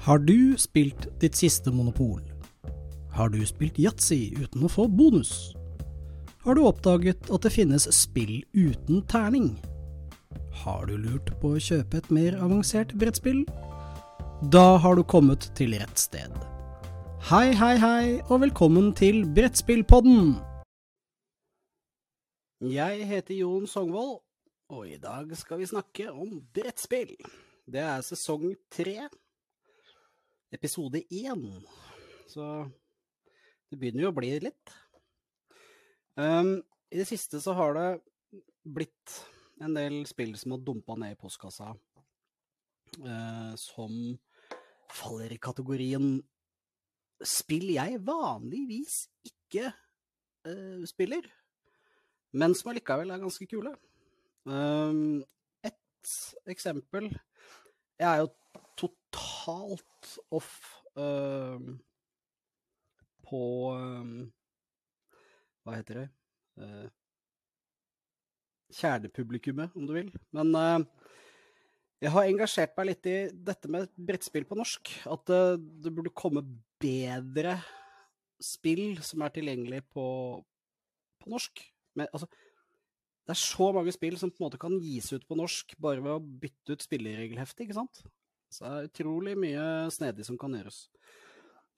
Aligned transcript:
Har 0.00 0.18
du 0.18 0.56
spilt 0.56 1.10
ditt 1.20 1.36
siste 1.36 1.68
monopol? 1.68 2.22
Har 3.12 3.28
du 3.28 3.42
spilt 3.44 3.76
yatzy 3.76 4.30
uten 4.32 4.64
å 4.64 4.70
få 4.72 4.86
bonus? 4.88 5.52
Har 6.40 6.56
du 6.56 6.62
oppdaget 6.64 7.28
at 7.28 7.44
det 7.44 7.52
finnes 7.52 7.84
spill 7.92 8.38
uten 8.56 9.02
terning? 9.12 9.50
Har 10.62 10.88
du 10.88 10.94
lurt 10.96 11.28
på 11.42 11.52
å 11.52 11.60
kjøpe 11.60 12.00
et 12.00 12.08
mer 12.08 12.40
avansert 12.40 12.96
brettspill? 12.96 13.44
Da 14.48 14.80
har 14.80 14.96
du 14.96 15.04
kommet 15.04 15.50
til 15.60 15.76
rett 15.76 16.00
sted. 16.00 16.32
Hei, 17.28 17.52
hei, 17.52 17.76
hei, 17.76 18.04
og 18.32 18.40
velkommen 18.48 18.94
til 18.96 19.26
Brettspillpodden! 19.36 20.38
Jeg 22.72 23.04
heter 23.12 23.36
Jon 23.36 23.68
Songvold, 23.68 24.22
og 24.72 24.88
i 24.88 24.96
dag 24.96 25.28
skal 25.36 25.60
vi 25.60 25.68
snakke 25.68 26.08
om 26.08 26.38
brettspill. 26.56 27.18
Det 27.68 27.84
er 27.84 28.00
sesong 28.00 28.54
tre, 28.72 29.10
episode 30.54 31.02
én. 31.10 31.44
Så 32.30 32.44
det 33.70 33.78
begynner 33.78 34.06
jo 34.06 34.12
å 34.12 34.16
bli 34.16 34.32
litt. 34.42 34.72
Um, 36.18 36.58
I 36.90 37.00
det 37.00 37.06
siste 37.08 37.40
så 37.42 37.54
har 37.56 37.76
det 37.76 37.88
blitt 38.66 39.20
en 39.62 39.76
del 39.76 40.02
spill 40.08 40.34
som 40.40 40.56
har 40.56 40.64
dumpa 40.64 40.96
ned 40.98 41.14
i 41.14 41.20
postkassa, 41.20 41.70
uh, 43.04 43.52
som 43.60 43.94
faller 44.90 45.36
i 45.36 45.40
kategorien 45.40 46.18
spill 47.20 47.68
jeg 47.74 48.00
vanligvis 48.04 49.04
ikke 49.28 49.70
uh, 49.70 50.82
spiller, 50.88 51.26
men 52.32 52.56
som 52.56 52.72
allikevel 52.72 53.12
er 53.12 53.22
ganske 53.22 53.46
kule. 53.50 53.74
Um, 54.48 55.20
et 55.62 56.12
eksempel 56.48 57.10
Jeg 58.00 58.06
er 58.08 58.22
jo 58.22 58.30
totalt 59.10 60.14
off 60.34 60.82
um, 60.94 61.78
på 63.26 63.42
um, 63.74 64.14
Hva 65.64 65.76
heter 65.76 66.02
det? 66.02 66.08
Uh, 66.60 66.88
kjernepublikummet, 68.70 69.74
om 69.74 69.86
du 69.86 69.94
vil. 69.96 70.10
Men 70.36 70.54
uh, 70.54 70.84
jeg 72.00 72.14
har 72.14 72.28
engasjert 72.28 72.76
meg 72.78 72.92
litt 72.92 73.08
i 73.10 73.16
dette 73.34 73.70
med 73.70 73.90
brettspill 73.96 74.46
på 74.48 74.58
norsk. 74.58 74.92
At 75.10 75.32
uh, 75.34 75.58
det 75.58 75.92
burde 75.94 76.14
komme 76.14 76.44
bedre 76.80 77.58
spill 78.40 78.96
som 79.04 79.26
er 79.26 79.34
tilgjengelig 79.34 79.82
på, 79.92 80.04
på 81.20 81.32
norsk. 81.32 81.60
Men, 81.98 82.08
altså, 82.14 82.30
det 83.26 83.34
er 83.34 83.42
så 83.42 83.68
mange 83.76 83.92
spill 83.94 84.16
som 84.18 84.32
på 84.32 84.40
en 84.40 84.48
måte 84.48 84.60
kan 84.60 84.78
gis 84.80 85.10
ut 85.12 85.26
på 85.28 85.36
norsk 85.38 85.76
bare 85.82 86.02
ved 86.02 86.16
å 86.16 86.38
bytte 86.42 86.74
ut 86.74 86.86
spilleregelheftet, 86.86 87.66
ikke 87.66 87.76
sant? 87.76 88.00
Så 88.50 88.64
det 88.64 88.70
er 88.70 88.88
utrolig 88.88 89.36
mye 89.38 89.64
snedig 89.94 90.26
som 90.26 90.38
kan 90.40 90.54
gjøres. 90.56 90.82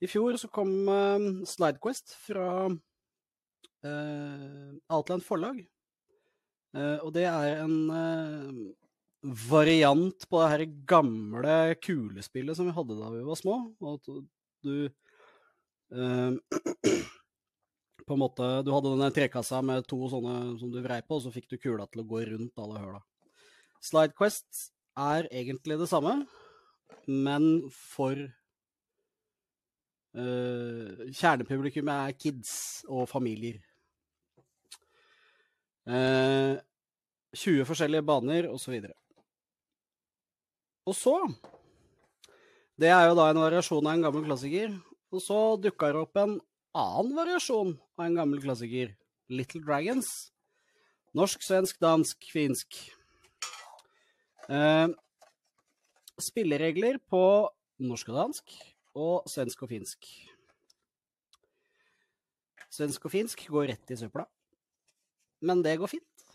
I 0.03 0.09
fjor 0.09 0.35
så 0.41 0.49
kom 0.51 0.71
uh, 0.89 1.45
Slidequest 1.47 2.17
fra 2.25 2.47
Outland 3.83 5.25
forlag. 5.25 5.57
Uh, 6.73 6.97
og 7.03 7.11
det 7.15 7.27
er 7.29 7.61
en 7.61 7.77
variant 9.23 10.25
på 10.29 10.39
det 10.41 10.51
her 10.51 10.63
gamle 10.89 11.57
kulespillet 11.83 12.57
som 12.57 12.67
vi 12.67 12.75
hadde 12.75 12.97
da 12.99 13.11
vi 13.13 13.23
var 13.27 13.39
små. 13.39 13.59
Og 13.83 13.99
at 13.99 14.05
du 14.65 14.75
på 18.07 18.13
en 18.13 18.19
måte, 18.19 18.45
Du 18.65 18.71
hadde 18.73 18.91
denne 18.93 19.11
trekassa 19.13 19.61
med 19.65 19.85
to 19.87 19.99
sånne 20.11 20.59
som 20.59 20.71
du 20.73 20.79
vrei 20.83 21.01
på, 21.05 21.17
og 21.17 21.23
så 21.25 21.31
fikk 21.33 21.49
du 21.51 21.57
kula 21.61 21.87
til 21.87 22.03
å 22.03 22.07
gå 22.07 22.23
rundt 22.31 22.59
alle 22.59 22.81
høla. 22.81 23.01
Slidequest 23.83 24.71
er 24.99 25.27
egentlig 25.31 25.79
det 25.79 25.89
samme, 25.91 26.23
men 27.07 27.69
for 27.73 28.15
uh, 30.15 31.09
Kjernepublikummet 31.11 31.93
er 31.93 32.17
kids 32.17 32.53
og 32.87 33.09
familier. 33.11 33.59
Uh, 35.83 36.55
20 37.33 37.65
forskjellige 37.67 38.05
baner, 38.07 38.47
osv. 38.51 38.77
Og, 38.77 38.93
og 40.87 40.95
så 40.95 41.17
Det 42.79 42.89
er 42.89 43.07
jo 43.07 43.15
da 43.17 43.29
en 43.29 43.41
variasjon 43.41 43.85
av 43.85 43.93
en 43.93 44.05
gammel 44.07 44.25
klassiker. 44.25 44.73
Og 45.13 45.21
så 45.21 45.39
dukka 45.61 45.91
det 45.93 46.01
opp 46.01 46.17
en 46.17 46.39
annen 46.73 47.13
variasjon 47.15 47.75
av 47.99 48.05
en 48.07 48.15
gammel 48.17 48.41
klassiker, 48.41 48.95
Little 49.29 49.61
Dragons. 49.61 50.09
Norsk, 51.13 51.43
svensk, 51.45 51.77
dansk, 51.81 52.25
finsk. 52.33 52.79
Eh, 54.49 54.87
spilleregler 56.23 56.99
på 57.09 57.23
norsk 57.83 58.11
og 58.13 58.19
dansk, 58.19 58.55
og 58.93 59.27
svensk 59.29 59.65
og 59.65 59.71
finsk. 59.73 60.07
Svensk 62.73 63.05
og 63.05 63.13
finsk 63.13 63.43
går 63.53 63.69
rett 63.73 63.93
i 63.93 63.97
søpla, 63.99 64.25
men 65.45 65.61
det 65.65 65.75
går 65.81 65.91
fint. 65.91 66.25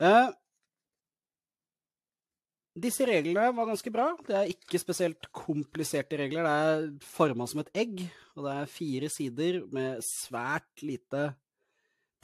Eh, 0.00 0.30
disse 2.80 3.04
reglene 3.04 3.50
var 3.52 3.68
ganske 3.68 3.92
bra. 3.92 4.06
Det 4.24 4.36
er 4.36 4.52
ikke 4.52 4.80
spesielt 4.80 5.28
kompliserte 5.34 6.16
regler. 6.20 6.46
Det 6.46 6.54
er 6.70 6.86
forma 7.04 7.46
som 7.50 7.60
et 7.60 7.72
egg, 7.76 8.00
og 8.38 8.46
det 8.46 8.56
er 8.56 8.72
fire 8.72 9.10
sider 9.12 9.60
med 9.74 10.00
svært 10.06 10.84
lite 10.86 11.32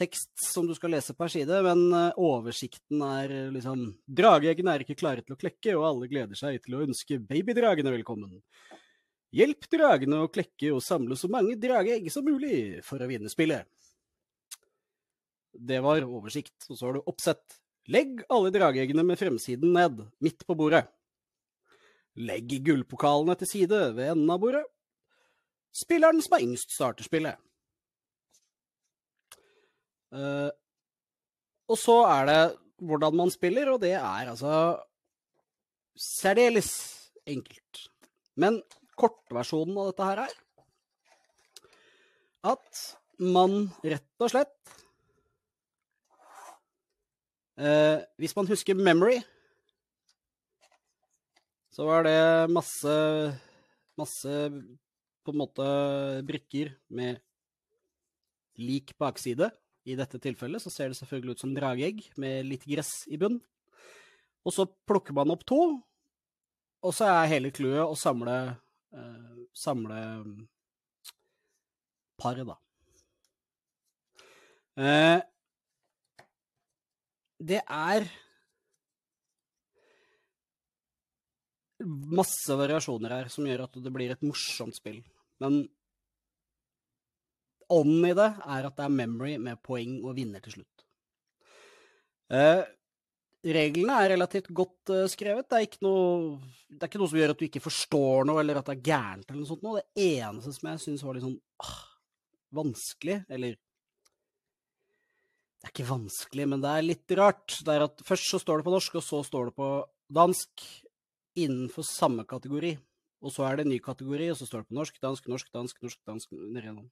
tekst 0.01 0.33
som 0.43 0.67
du 0.69 0.75
skal 0.77 0.93
lese 0.93 1.15
per 1.17 1.31
side, 1.33 1.61
men 1.65 1.85
oversikten 2.21 3.01
er 3.07 3.33
liksom 3.55 3.87
Drageeggene 4.07 4.75
er 4.75 4.85
ikke 4.85 4.99
klare 4.99 5.25
til 5.25 5.37
å 5.37 5.41
klekke, 5.41 5.77
og 5.77 5.87
alle 5.89 6.11
gleder 6.11 6.39
seg 6.39 6.61
til 6.65 6.77
å 6.77 6.83
ønske 6.85 7.21
babydragene 7.25 7.95
velkommen. 7.95 8.43
Hjelp 9.37 9.67
dragene 9.73 10.23
å 10.25 10.31
klekke 10.33 10.71
og 10.73 10.85
samle 10.85 11.17
så 11.19 11.29
mange 11.33 11.57
drageegg 11.61 12.07
som 12.13 12.25
mulig 12.25 12.83
for 12.87 13.03
å 13.03 13.09
vinne 13.11 13.29
spillet. 13.33 13.67
Det 15.57 15.81
var 15.85 16.05
oversikt. 16.05 16.69
Og 16.71 16.79
så 16.79 16.87
har 16.87 16.97
du 16.97 17.09
oppsett. 17.09 17.59
Legg 17.93 18.23
alle 18.33 18.53
drageeggene 18.55 19.05
med 19.07 19.19
fremsiden 19.21 19.75
ned, 19.77 20.03
midt 20.23 20.47
på 20.47 20.57
bordet. 20.59 20.85
Legg 22.17 22.55
gullpokalene 22.65 23.37
til 23.41 23.51
side 23.51 23.83
ved 23.97 24.15
enden 24.15 24.33
av 24.33 24.41
bordet. 24.43 24.65
Spilleren 25.77 26.23
som 26.25 26.39
er 26.39 26.47
yngst, 26.47 26.73
starter 26.73 27.05
spillet. 27.05 27.37
Uh, 30.17 30.49
og 31.69 31.79
så 31.81 31.99
er 32.09 32.29
det 32.31 32.41
hvordan 32.87 33.17
man 33.17 33.33
spiller, 33.33 33.69
og 33.73 33.81
det 33.83 33.95
er 33.99 34.31
altså 34.33 34.55
særdeles 35.97 36.71
enkelt. 37.29 37.87
Men 38.37 38.61
kortversjonen 38.97 39.77
av 39.81 39.91
dette 39.91 40.09
her 40.09 40.25
er 40.27 40.35
at 42.47 42.83
man 43.21 43.65
rett 43.83 44.23
og 44.23 44.31
slett 44.31 44.77
Eh, 47.57 48.03
hvis 48.21 48.35
man 48.37 48.49
husker 48.51 48.77
Memory, 48.77 49.23
så 51.73 51.87
var 51.89 52.05
det 52.05 52.53
masse 52.53 52.97
Masse 53.97 54.33
på 55.25 55.33
en 55.33 55.39
måte 55.41 55.67
brikker 56.29 56.75
med 56.93 57.17
lik 58.61 58.91
bakside. 59.01 59.49
I 59.87 59.95
dette 59.99 60.19
tilfellet 60.23 60.63
så 60.63 60.73
ser 60.73 60.91
det 60.91 60.99
selvfølgelig 60.99 61.37
ut 61.37 61.45
som 61.45 61.55
drageegg 61.55 62.03
med 62.21 62.49
litt 62.49 62.67
gress 62.67 63.05
i 63.07 63.19
bunn. 63.21 63.39
Og 64.47 64.55
så 64.55 64.67
plukker 64.89 65.15
man 65.15 65.31
opp 65.35 65.45
to, 65.47 65.61
og 66.87 66.95
så 66.95 67.09
er 67.11 67.33
hele 67.33 67.53
clouet 67.55 67.87
å 67.87 67.97
samle 67.99 68.37
eh, 68.95 69.33
Samle 69.57 69.97
paret, 72.21 72.45
da. 72.45 72.57
Eh, 74.77 75.23
det 77.41 77.63
er 77.65 78.05
masse 81.87 82.59
variasjoner 82.61 83.15
her 83.17 83.33
som 83.33 83.49
gjør 83.49 83.65
at 83.65 83.81
det 83.81 83.93
blir 83.93 84.13
et 84.13 84.25
morsomt 84.29 84.77
spill. 84.77 85.01
Men 85.41 85.63
ånden 87.73 88.09
i 88.09 88.15
det 88.17 88.31
er 88.45 88.69
at 88.69 88.79
det 88.79 88.87
er 88.87 88.97
memory 89.01 89.37
med 89.43 89.61
poeng 89.65 89.99
og 90.05 90.17
vinner 90.19 90.43
til 90.45 90.59
slutt. 90.59 90.85
Eh, 92.35 92.63
reglene 93.47 93.99
er 94.03 94.13
relativt 94.15 94.49
godt 94.55 94.93
eh, 94.95 95.05
skrevet. 95.11 95.49
Det 95.51 95.61
er, 95.61 95.77
noe, 95.87 96.39
det 96.71 96.81
er 96.81 96.91
ikke 96.91 97.03
noe 97.03 97.13
som 97.13 97.21
gjør 97.21 97.35
at 97.35 97.43
du 97.43 97.47
ikke 97.47 97.65
forstår 97.65 98.27
noe, 98.29 98.41
eller 98.43 98.61
at 98.61 98.71
det 98.71 98.79
er 98.79 98.89
gærent 98.89 99.29
eller 99.29 99.43
noe 99.43 99.51
sånt. 99.51 99.67
Noe. 99.67 99.83
Det 99.83 100.09
eneste 100.17 100.57
som 100.57 100.73
jeg 100.73 100.83
syns 100.87 101.07
var 101.07 101.19
litt 101.19 101.27
sånn 101.27 101.39
ah, 101.63 101.79
vanskelig, 102.57 103.21
eller 103.29 103.59
det 105.57 105.71
er 105.71 105.73
ikke 105.73 105.89
vanskelig, 105.89 106.45
men 106.47 106.61
det 106.63 106.73
er 106.73 106.85
litt 106.85 107.13
rart. 107.19 107.57
Det 107.67 107.73
er 107.73 107.87
at 107.89 108.03
Først 108.07 108.29
så 108.31 108.39
står 108.43 108.61
det 108.61 108.69
på 108.69 108.75
norsk, 108.75 108.99
og 109.01 109.03
så 109.03 109.23
står 109.27 109.49
det 109.49 109.57
på 109.59 109.71
dansk 110.15 110.67
innenfor 111.37 111.87
samme 111.87 112.23
kategori. 112.29 112.77
Og 113.25 113.33
så 113.33 113.47
er 113.47 113.57
det 113.57 113.67
en 113.67 113.73
ny 113.73 113.81
kategori, 113.83 114.29
og 114.31 114.39
så 114.39 114.47
står 114.47 114.63
det 114.63 114.71
på 114.71 114.77
norsk, 114.79 115.01
dansk, 115.03 115.27
norsk, 115.33 115.51
dansk, 115.57 115.81
norsk, 115.83 115.99
dansk 116.07 116.37
nedigjennom. 116.37 116.87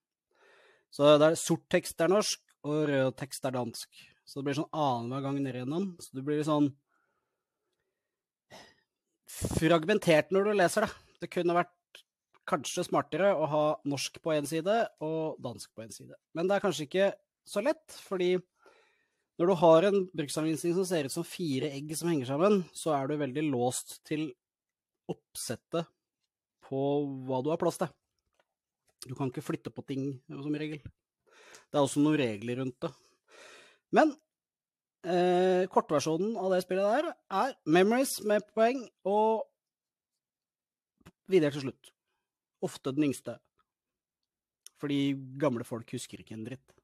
Så 0.94 1.16
det 1.18 1.26
er 1.26 1.38
sort 1.40 1.64
tekst 1.72 2.02
er 2.04 2.12
norsk, 2.12 2.40
og 2.64 2.84
rød 2.88 3.16
tekst 3.18 3.46
er 3.48 3.56
dansk. 3.56 4.02
Så 4.24 4.38
det 4.38 4.46
blir 4.46 4.58
sånn 4.60 4.70
annenhver 4.70 5.24
gang 5.26 5.40
ned 5.42 5.58
igjennom. 5.58 5.88
Så 6.00 6.16
det 6.16 6.22
blir 6.26 6.44
sånn 6.46 6.70
fragmentert 9.34 10.30
når 10.32 10.48
du 10.48 10.52
leser 10.60 10.86
det. 10.86 10.92
Det 11.24 11.30
kunne 11.32 11.56
vært 11.56 11.72
kanskje 12.48 12.84
smartere 12.86 13.32
å 13.34 13.48
ha 13.48 13.64
norsk 13.88 14.20
på 14.22 14.34
én 14.36 14.46
side 14.48 14.76
og 15.04 15.40
dansk 15.42 15.72
på 15.74 15.84
én 15.86 15.92
side. 15.94 16.14
Men 16.36 16.48
det 16.48 16.56
er 16.56 16.64
kanskje 16.64 16.86
ikke 16.86 17.10
så 17.48 17.62
lett, 17.64 17.98
fordi 18.06 18.36
når 19.40 19.50
du 19.50 19.54
har 19.64 19.88
en 19.88 19.98
bruksanvisning 20.14 20.76
som 20.76 20.86
ser 20.86 21.08
ut 21.08 21.14
som 21.14 21.26
fire 21.26 21.72
egg 21.74 21.90
som 21.98 22.10
henger 22.12 22.30
sammen, 22.30 22.62
så 22.76 22.94
er 22.94 23.10
du 23.10 23.18
veldig 23.18 23.48
låst 23.48 23.98
til 24.06 24.28
oppsettet 25.10 25.90
på 26.64 26.84
hva 27.26 27.42
du 27.42 27.50
har 27.50 27.60
plass 27.60 27.80
til. 27.82 27.90
Du 29.04 29.14
kan 29.16 29.30
ikke 29.30 29.44
flytte 29.44 29.72
på 29.74 29.84
ting 29.86 30.04
som 30.28 30.54
regel. 30.56 30.80
Det 30.80 31.78
er 31.78 31.82
også 31.82 32.02
noen 32.02 32.20
regler 32.20 32.60
rundt 32.62 32.78
det. 32.84 32.90
Men 33.94 34.12
eh, 35.06 35.64
kortversjonen 35.70 36.36
av 36.40 36.54
det 36.54 36.62
spillet 36.64 36.86
der 36.96 37.10
er 37.12 37.56
Memories 37.66 38.16
med 38.26 38.46
poeng 38.56 38.84
og 39.08 39.44
videre 41.30 41.54
til 41.54 41.66
slutt. 41.66 41.92
Ofte 42.64 42.94
den 42.94 43.10
yngste. 43.10 43.36
Fordi 44.80 45.14
gamle 45.40 45.66
folk 45.68 45.92
husker 45.94 46.20
ikke 46.20 46.36
en 46.36 46.46
dritt. 46.48 46.74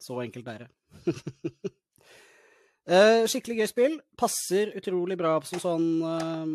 Så 0.00 0.16
enkelt 0.22 0.48
er 0.48 0.64
det. 0.64 0.70
eh, 2.92 3.24
skikkelig 3.28 3.62
gøy 3.62 3.70
spill. 3.72 3.96
Passer 4.20 4.74
utrolig 4.80 5.18
bra 5.20 5.34
som 5.48 5.60
sånn 5.62 5.88
eh, 6.08 6.54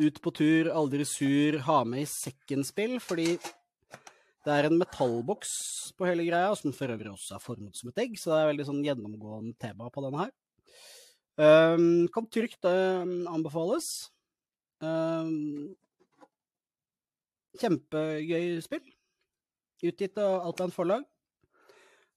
ut 0.00 0.20
på 0.22 0.32
tur, 0.36 0.70
aldri 0.72 1.04
sur, 1.08 1.58
ha 1.66 1.80
med 1.84 2.04
i 2.04 2.08
sekken-spill, 2.08 2.98
fordi 3.04 3.34
det 4.50 4.56
er 4.58 4.66
en 4.66 4.78
metallboks 4.80 5.50
på 5.94 6.06
hele 6.08 6.24
greia, 6.26 6.50
som 6.58 6.74
for 6.74 6.90
øvrig 6.90 7.12
også 7.12 7.36
er 7.36 7.42
formet 7.44 7.78
som 7.78 7.90
et 7.92 8.00
egg, 8.02 8.16
så 8.18 8.32
det 8.32 8.38
er 8.40 8.48
veldig 8.50 8.66
sånn 8.66 8.80
gjennomgående 8.82 9.54
tema 9.62 9.90
på 9.94 10.02
denne 10.02 10.24
her. 10.24 10.32
Um, 11.40 12.08
kan 12.12 12.26
trygt 12.26 12.66
uh, 12.66 13.06
anbefales. 13.30 14.10
Um, 14.82 15.70
kjempegøy 17.60 18.58
spill. 18.64 18.82
Utgitt 19.86 20.18
av 20.20 20.48
Outland 20.50 20.74
forlag. 20.74 21.06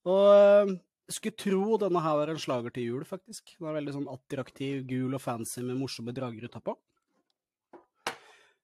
Og 0.09 0.25
uh, 0.33 0.73
skulle 1.13 1.37
tro 1.39 1.77
denne 1.79 2.01
her 2.03 2.17
var 2.17 2.33
en 2.33 2.41
slager 2.41 2.73
til 2.73 2.89
jul, 2.89 3.07
faktisk. 3.07 3.53
Den 3.59 3.69
er 3.69 3.77
veldig 3.77 3.97
sånn 3.99 4.11
attraktiv, 4.11 4.81
gul 4.89 5.13
og 5.13 5.21
fancy 5.21 5.61
med 5.61 5.77
morsomme 5.79 6.15
drager 6.17 6.49
utapå. 6.49 6.75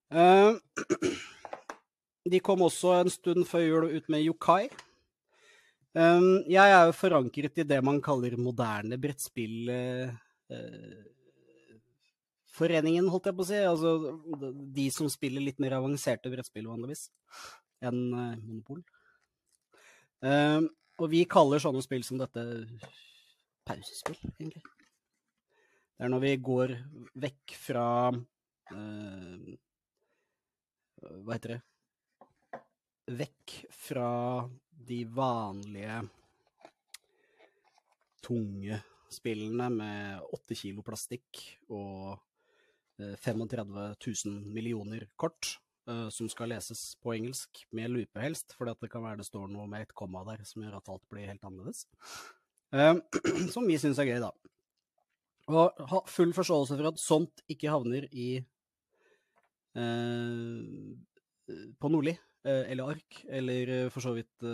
Uh, 0.10 0.58
de 2.32 2.42
kom 2.44 2.64
også 2.66 2.96
en 3.00 3.12
stund 3.14 3.48
før 3.50 3.66
jul 3.66 3.90
ut 3.98 4.10
med 4.12 4.26
Yokai. 4.26 4.70
Um, 5.98 6.46
jeg 6.46 6.70
er 6.70 6.86
jo 6.86 6.94
forankret 6.94 7.58
i 7.60 7.66
det 7.68 7.80
man 7.84 8.02
kaller 8.02 8.38
moderne 8.40 9.00
brettspill... 9.02 9.70
uh, 9.70 10.12
holdt 12.60 13.28
jeg 13.30 13.36
på 13.38 13.44
å 13.46 13.48
si. 13.48 13.60
Altså 13.62 13.92
de 14.76 14.88
som 14.92 15.10
spiller 15.12 15.44
litt 15.46 15.60
mer 15.62 15.78
avanserte 15.78 16.32
brettspill 16.32 16.68
vanligvis 16.70 17.08
enn 17.86 18.02
uh, 18.14 18.36
Monopol. 18.44 18.82
Um, 20.20 20.68
og 21.00 21.08
vi 21.14 21.24
kaller 21.30 21.62
sånne 21.64 21.82
spill 21.86 22.04
som 22.04 22.20
dette 22.20 22.44
pausespill, 23.70 24.20
egentlig. 24.36 24.64
Det 25.96 26.08
er 26.08 26.12
når 26.12 26.24
vi 26.24 26.34
går 26.44 26.74
vekk 27.24 27.56
fra 27.60 27.86
uh, 28.12 29.50
Hva 31.00 31.36
heter 31.36 31.56
det? 31.56 31.62
Vekk 33.10 33.54
fra 33.74 34.10
de 34.70 35.00
vanlige 35.10 36.02
tunge 38.22 38.78
spillene 39.10 39.70
med 39.74 40.28
8 40.38 40.58
kilo 40.60 40.84
plastikk 40.86 41.42
og 41.74 42.20
35 43.00 43.96
000 43.96 44.54
millioner 44.54 45.08
kort 45.18 45.56
uh, 45.90 46.10
som 46.14 46.30
skal 46.30 46.52
leses 46.54 46.84
på 47.02 47.16
engelsk, 47.16 47.64
med 47.74 47.90
lupe 47.96 48.22
helst, 48.22 48.54
fordi 48.58 48.76
det 48.84 48.92
kan 48.94 49.06
være 49.06 49.24
det 49.24 49.30
står 49.30 49.50
noe 49.50 49.66
med 49.72 49.88
et 49.88 49.96
komma 49.98 50.22
der 50.28 50.44
som 50.46 50.64
gjør 50.64 50.78
at 50.78 50.94
alt 50.94 51.06
blir 51.10 51.30
helt 51.32 51.50
annerledes. 51.50 51.88
Uh, 52.70 53.00
som 53.56 53.66
vi 53.66 53.80
syns 53.82 54.00
er 54.02 54.12
gøy, 54.12 54.20
da. 54.22 54.34
Og 55.50 55.86
ha 55.90 56.06
full 56.06 56.36
forståelse 56.38 56.78
for 56.78 56.92
at 56.92 57.02
sånt 57.02 57.42
ikke 57.50 57.72
havner 57.74 58.06
i 58.14 58.36
eh, 59.74 60.58
på 61.82 61.90
Nordli 61.90 62.14
eller 62.46 62.96
ark, 62.96 63.24
eller 63.28 63.90
for 63.94 64.02
så 64.06 64.14
vidt 64.16 64.46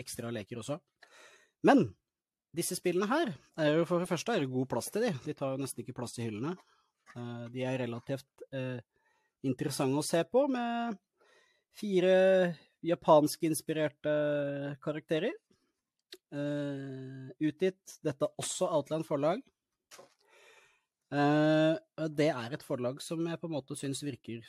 ekstra 0.00 0.30
leker 0.32 0.60
også. 0.62 0.78
Men 1.66 1.88
disse 2.56 2.76
spillene 2.78 3.08
her 3.10 3.32
er 3.60 3.74
jo 3.74 3.86
for 3.88 4.00
det 4.00 4.08
første 4.08 4.32
er 4.32 4.44
det 4.44 4.52
god 4.52 4.68
plass 4.70 4.88
til 4.92 5.04
de. 5.04 5.12
De 5.26 5.34
tar 5.36 5.52
jo 5.52 5.60
nesten 5.60 5.82
ikke 5.82 5.96
plass 5.98 6.16
i 6.16 6.24
hyllene. 6.28 6.54
De 7.52 7.64
er 7.64 7.80
relativt 7.82 8.46
interessante 9.46 10.00
å 10.00 10.04
se 10.06 10.22
på, 10.28 10.46
med 10.48 10.96
fire 11.76 12.14
japanskinspirerte 12.86 14.14
karakterer. 14.84 15.36
Utgitt. 16.32 17.98
Dette 18.04 18.24
er 18.24 18.40
også 18.40 18.68
Outland 18.78 19.04
forlag. 19.08 19.44
Det 21.10 22.30
er 22.32 22.56
et 22.56 22.64
forlag 22.66 23.04
som 23.04 23.20
jeg 23.28 23.40
på 23.40 23.46
en 23.50 23.56
måte 23.58 23.76
syns 23.78 24.00
virker 24.04 24.40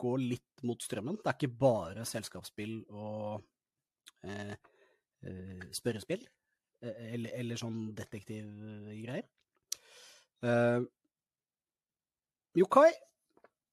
gå 0.00 0.14
litt 0.20 0.64
mot 0.66 0.80
strømmen. 0.82 1.20
Det 1.20 1.30
er 1.30 1.38
ikke 1.38 1.60
bare 1.60 2.06
selskapsspill 2.08 2.76
og 2.90 3.44
eh, 4.26 4.54
spørrespill, 5.74 6.24
eller, 6.84 7.30
eller, 7.38 7.56
sånn 7.60 7.88
detektivgreier. 7.96 9.24
Yokai 12.54 12.90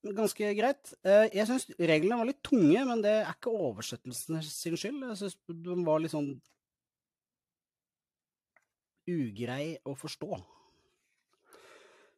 ganske 0.01 0.53
greit. 0.57 0.93
Eh, 1.05 1.27
jeg 1.35 1.47
syns 1.49 1.67
reglene 1.77 2.17
var 2.19 2.29
litt 2.29 2.41
tunge, 2.45 2.85
men 2.87 3.03
det 3.03 3.13
er 3.21 3.33
ikke 3.33 3.53
oversettelsen 3.53 4.41
sin 4.47 4.77
skyld. 4.79 5.03
Jeg 5.11 5.19
syns 5.19 5.37
de 5.47 5.77
var 5.85 6.01
litt 6.01 6.15
sånn 6.15 6.33
ugrei 9.11 9.77
å 9.85 9.95
forstå. 9.97 10.41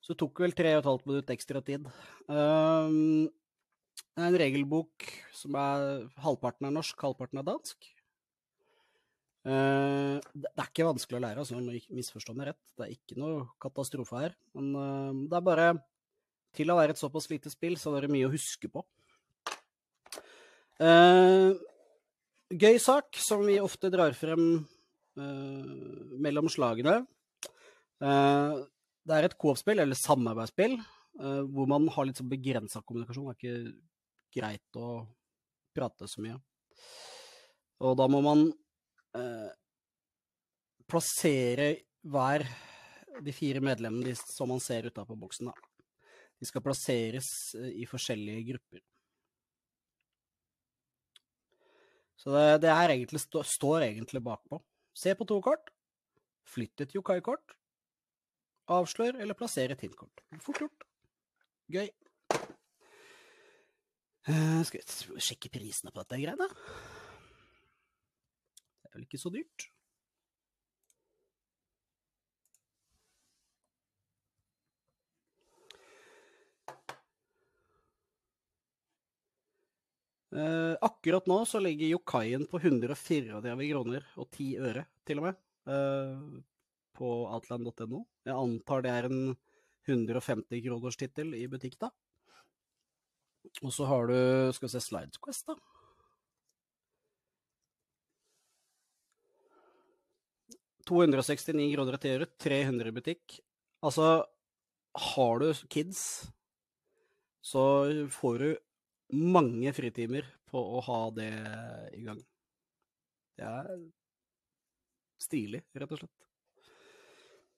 Så 0.04 0.12
det 0.12 0.20
tok 0.20 0.44
vel 0.44 0.56
tre 0.56 0.74
og 0.76 0.82
et 0.82 0.90
halvt 0.90 1.06
minutt 1.10 1.32
ekstra 1.32 1.62
tid. 1.64 1.88
Um, 2.28 3.30
det 4.14 4.22
er 4.22 4.30
en 4.30 4.38
regelbok 4.38 5.08
som 5.34 5.56
er 5.58 6.06
halvparten 6.22 6.68
er 6.70 6.74
norsk, 6.76 6.98
halvparten 7.02 7.42
er 7.42 7.48
dansk. 7.48 7.94
Uh, 9.44 10.22
det 10.32 10.52
er 10.54 10.70
ikke 10.70 10.86
vanskelig 10.88 11.18
å 11.18 11.24
lære, 11.26 11.44
altså, 11.44 11.58
misforstå 11.92 12.36
meg 12.38 12.52
rett. 12.52 12.62
Det 12.78 12.86
er 12.86 12.94
ikke 12.94 13.18
noe 13.20 13.48
katastrofe 13.64 14.22
her. 14.22 14.36
Men 14.56 14.70
uh, 14.78 15.24
det 15.28 15.40
er 15.40 15.48
bare 15.50 15.68
til 16.56 16.70
å 16.70 16.78
være 16.78 16.94
et 16.96 17.02
såpass 17.02 17.28
lite 17.32 17.52
spill, 17.52 17.76
så 17.82 17.96
er 17.98 18.06
det 18.06 18.14
mye 18.14 18.30
å 18.30 18.34
huske 18.34 18.70
på. 18.72 18.86
Uh, 20.78 21.58
gøy 22.54 22.78
sak 22.82 23.18
som 23.20 23.44
vi 23.50 23.58
ofte 23.62 23.92
drar 23.94 24.16
frem 24.18 24.64
mellom 25.14 26.48
slagene. 26.50 27.04
Det 28.02 29.14
er 29.14 29.28
et 29.28 29.36
coop-spill, 29.38 29.78
eller 29.84 29.94
samarbeidsspill, 29.94 30.74
hvor 31.14 31.68
man 31.70 31.86
har 31.94 32.08
litt 32.08 32.18
sånn 32.18 32.32
begrensa 32.32 32.82
kommunikasjon. 32.82 33.28
Det 33.30 33.34
er 33.34 33.40
ikke 33.40 34.40
greit 34.40 34.80
å 34.82 34.88
prate 35.76 36.08
så 36.10 36.24
mye. 36.26 36.40
Og 37.86 37.98
da 38.00 38.08
må 38.10 38.22
man 38.26 38.48
plassere 40.90 41.68
hver 42.04 42.46
de 43.22 43.34
fire 43.36 43.62
medlemmene 43.64 44.16
som 44.18 44.50
man 44.50 44.62
ser 44.64 44.90
utapå 44.90 45.16
boksen. 45.20 45.50
da. 45.50 45.54
De 46.40 46.48
skal 46.50 46.64
plasseres 46.66 47.30
eh, 47.60 47.72
i 47.84 47.88
forskjellige 47.90 48.46
grupper. 48.52 48.82
Så 52.24 52.32
det, 52.34 52.62
det 52.64 52.72
egentlig, 52.72 53.20
står 53.20 53.90
egentlig 53.90 54.22
bakpå. 54.24 54.62
Se 54.96 55.14
på 55.16 55.28
to 55.28 55.40
kort. 55.44 55.70
Flytt 56.48 56.86
et 56.86 56.96
yokai-kort. 56.96 57.56
Avslør 58.72 59.20
eller 59.20 59.36
plassere 59.36 59.76
et 59.76 59.84
hint-kort. 59.84 60.24
Fort 60.44 60.62
gjort. 60.64 60.86
Gøy. 61.72 61.88
Uh, 64.24 64.60
skal 64.68 64.84
vi 65.14 65.22
sjekke 65.24 65.52
prisene 65.52 65.92
på 65.92 66.04
dette 66.04 66.20
greiene? 66.20 66.48
Det 68.80 68.90
er 68.90 68.98
vel 68.98 69.06
ikke 69.08 69.20
så 69.20 69.32
dyrt? 69.32 69.70
Uh, 80.34 80.74
akkurat 80.82 81.28
nå 81.30 81.44
så 81.46 81.60
ligger 81.62 81.94
yokaien 81.94 82.48
på 82.50 82.58
134 82.58 83.42
kroner 83.70 84.08
og 84.18 84.32
10 84.34 84.48
øre, 84.66 84.88
til 85.06 85.22
og 85.22 85.28
med, 85.28 85.42
uh, 85.70 86.42
på 86.98 87.10
outland.no. 87.28 88.02
Jeg 88.26 88.34
antar 88.34 88.82
det 88.84 88.96
er 88.96 89.10
en 89.12 89.36
150 89.88 90.64
kroners 90.66 90.98
tittel 91.00 91.34
i 91.38 91.46
butikk, 91.52 91.78
da. 91.82 91.92
Og 93.62 93.74
så 93.76 93.86
har 93.90 94.08
du 94.08 94.18
Skal 94.56 94.68
vi 94.68 94.74
se 94.74 94.84
Slidesquest, 94.84 95.48
da. 95.52 95.58
«269 100.84 101.70
kroner 101.72 101.96
10 101.96 102.16
øre, 102.18 102.28
300 102.44 102.90
i 102.92 102.96
butikk. 102.96 103.38
Altså, 103.88 104.26
har 105.14 105.40
du 105.40 105.54
kids 105.72 106.02
så 107.44 107.64
får 108.10 108.40
du 108.40 108.52
mange 109.20 109.74
fritimer 109.76 110.28
på 110.48 110.62
å 110.78 110.80
ha 110.88 111.00
det 111.12 111.34
i 111.98 112.04
gang. 112.06 112.22
Det 113.36 113.50
er 113.50 113.74
stilig, 115.20 115.60
rett 115.76 115.92
og 115.92 116.00
slett. 116.00 116.30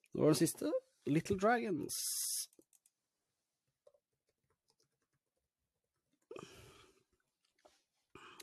Det 0.09 0.23
var 0.23 0.33
den 0.33 0.39
siste. 0.39 0.71
Little 1.05 1.37
Dragons. 1.37 1.95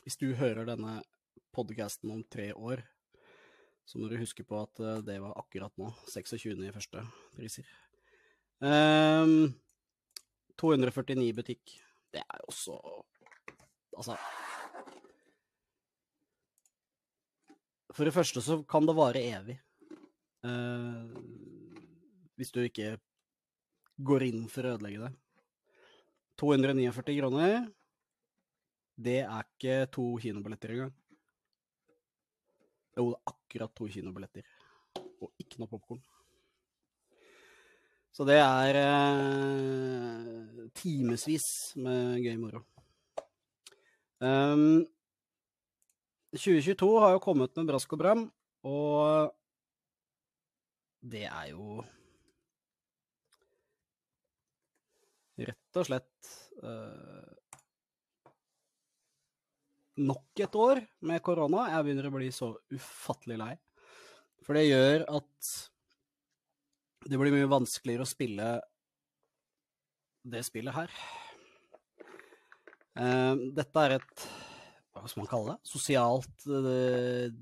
Hvis 0.03 0.19
du 0.19 0.33
hører 0.35 0.67
denne 0.67 1.01
podcasten 1.55 2.11
om 2.11 2.23
tre 2.31 2.49
år, 2.55 2.83
så 3.87 3.99
må 3.99 4.07
du 4.07 4.15
huske 4.19 4.45
på 4.47 4.61
at 4.63 4.79
eh, 4.79 5.01
det 5.03 5.19
var 5.23 5.35
akkurat 5.39 5.75
nå. 5.79 5.91
26. 6.11 6.55
i 6.63 6.71
første 6.75 7.03
priser. 7.35 7.67
Um, 8.63 9.51
249 10.59 11.33
butikk. 11.35 11.75
Det 12.13 12.23
er 12.23 12.43
jo 12.43 12.51
også 12.51 12.77
Altså 13.93 14.15
For 17.93 18.07
det 18.07 18.13
første 18.15 18.41
så 18.41 18.55
kan 18.65 18.87
det 18.87 18.95
vare 18.97 19.21
evig. 19.21 19.59
Uh, 20.41 21.11
hvis 22.39 22.53
du 22.53 22.61
ikke 22.63 22.95
går 24.03 24.27
inn 24.29 24.47
for 24.51 24.65
å 24.65 24.75
ødelegge 24.75 25.05
det. 25.05 25.11
249 26.41 27.19
kroner, 27.19 27.67
det 28.97 29.19
er 29.23 29.45
ikke 29.45 29.77
to 29.93 30.07
kinobilletter 30.21 30.73
engang. 30.73 30.95
Jo, 32.93 33.09
det 33.09 33.17
er 33.17 33.33
akkurat 33.33 33.75
to 33.77 33.87
kinobilletter. 33.89 34.49
Og 35.23 35.31
ikke 35.41 35.61
noe 35.61 35.71
popkorn. 35.71 36.01
Så 38.13 38.25
det 38.29 38.37
er 38.37 38.77
eh, 38.77 40.65
timevis 40.77 41.47
med 41.81 42.19
gøy 42.21 42.35
moro. 42.37 42.61
Um, 44.23 44.83
2022 46.37 46.91
har 47.01 47.15
jo 47.15 47.23
kommet 47.23 47.57
med 47.57 47.71
brask 47.71 47.95
og 47.95 47.99
bram, 47.99 48.21
og 48.69 49.33
det 51.01 51.25
er 51.25 51.49
jo 51.51 51.81
rett 55.37 55.79
og 55.79 55.87
slett 55.87 56.31
uh, 56.61 57.33
nok 60.03 60.43
et 60.45 60.57
år 60.57 60.81
med 61.09 61.23
korona. 61.25 61.67
Jeg 61.73 61.87
begynner 61.87 62.09
å 62.09 62.15
bli 62.15 62.29
så 62.33 62.51
ufattelig 62.73 63.39
lei. 63.41 63.53
For 64.43 64.57
det 64.57 64.67
gjør 64.67 65.05
at 65.19 65.51
det 67.09 67.19
blir 67.19 67.35
mye 67.35 67.51
vanskeligere 67.51 68.05
å 68.05 68.09
spille 68.09 68.53
det 70.23 70.43
spillet 70.47 70.75
her. 70.75 70.95
Uh, 72.93 73.49
dette 73.57 73.83
er 73.87 73.97
et 73.97 74.25
Hva 74.93 75.09
skal 75.09 75.23
man 75.23 75.29
kalle 75.31 75.55
det? 75.55 75.65
Sosialt 75.65 76.45
uh, 76.45 77.33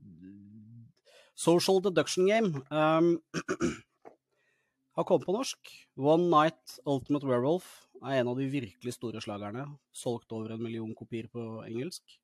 Social 1.36 1.82
deduction 1.84 2.30
game. 2.30 2.62
Um, 2.72 3.18
har 4.96 5.08
kommet 5.08 5.26
på 5.26 5.36
norsk. 5.36 5.72
One 6.02 6.32
Night 6.32 6.80
Ultimate 6.90 7.28
Werewolf 7.30 7.66
er 8.02 8.24
en 8.24 8.32
av 8.32 8.40
de 8.40 8.48
virkelig 8.50 8.96
store 8.96 9.20
slagerne. 9.22 9.68
Solgt 9.94 10.34
over 10.34 10.56
en 10.56 10.62
million 10.64 10.96
kopier 10.98 11.28
på 11.30 11.44
engelsk. 11.62 12.16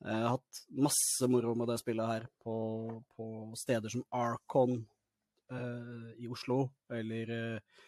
Jeg 0.00 0.22
har 0.22 0.38
hatt 0.38 0.60
masse 0.72 1.28
moro 1.28 1.52
med 1.60 1.68
det 1.68 1.76
spillet 1.82 2.08
her 2.08 2.24
på, 2.40 2.54
på 3.12 3.26
steder 3.60 3.92
som 3.92 4.04
Arcon 4.16 4.78
eh, 5.52 6.06
i 6.24 6.28
Oslo, 6.32 6.70
eller 6.88 7.32
eh, 7.34 7.82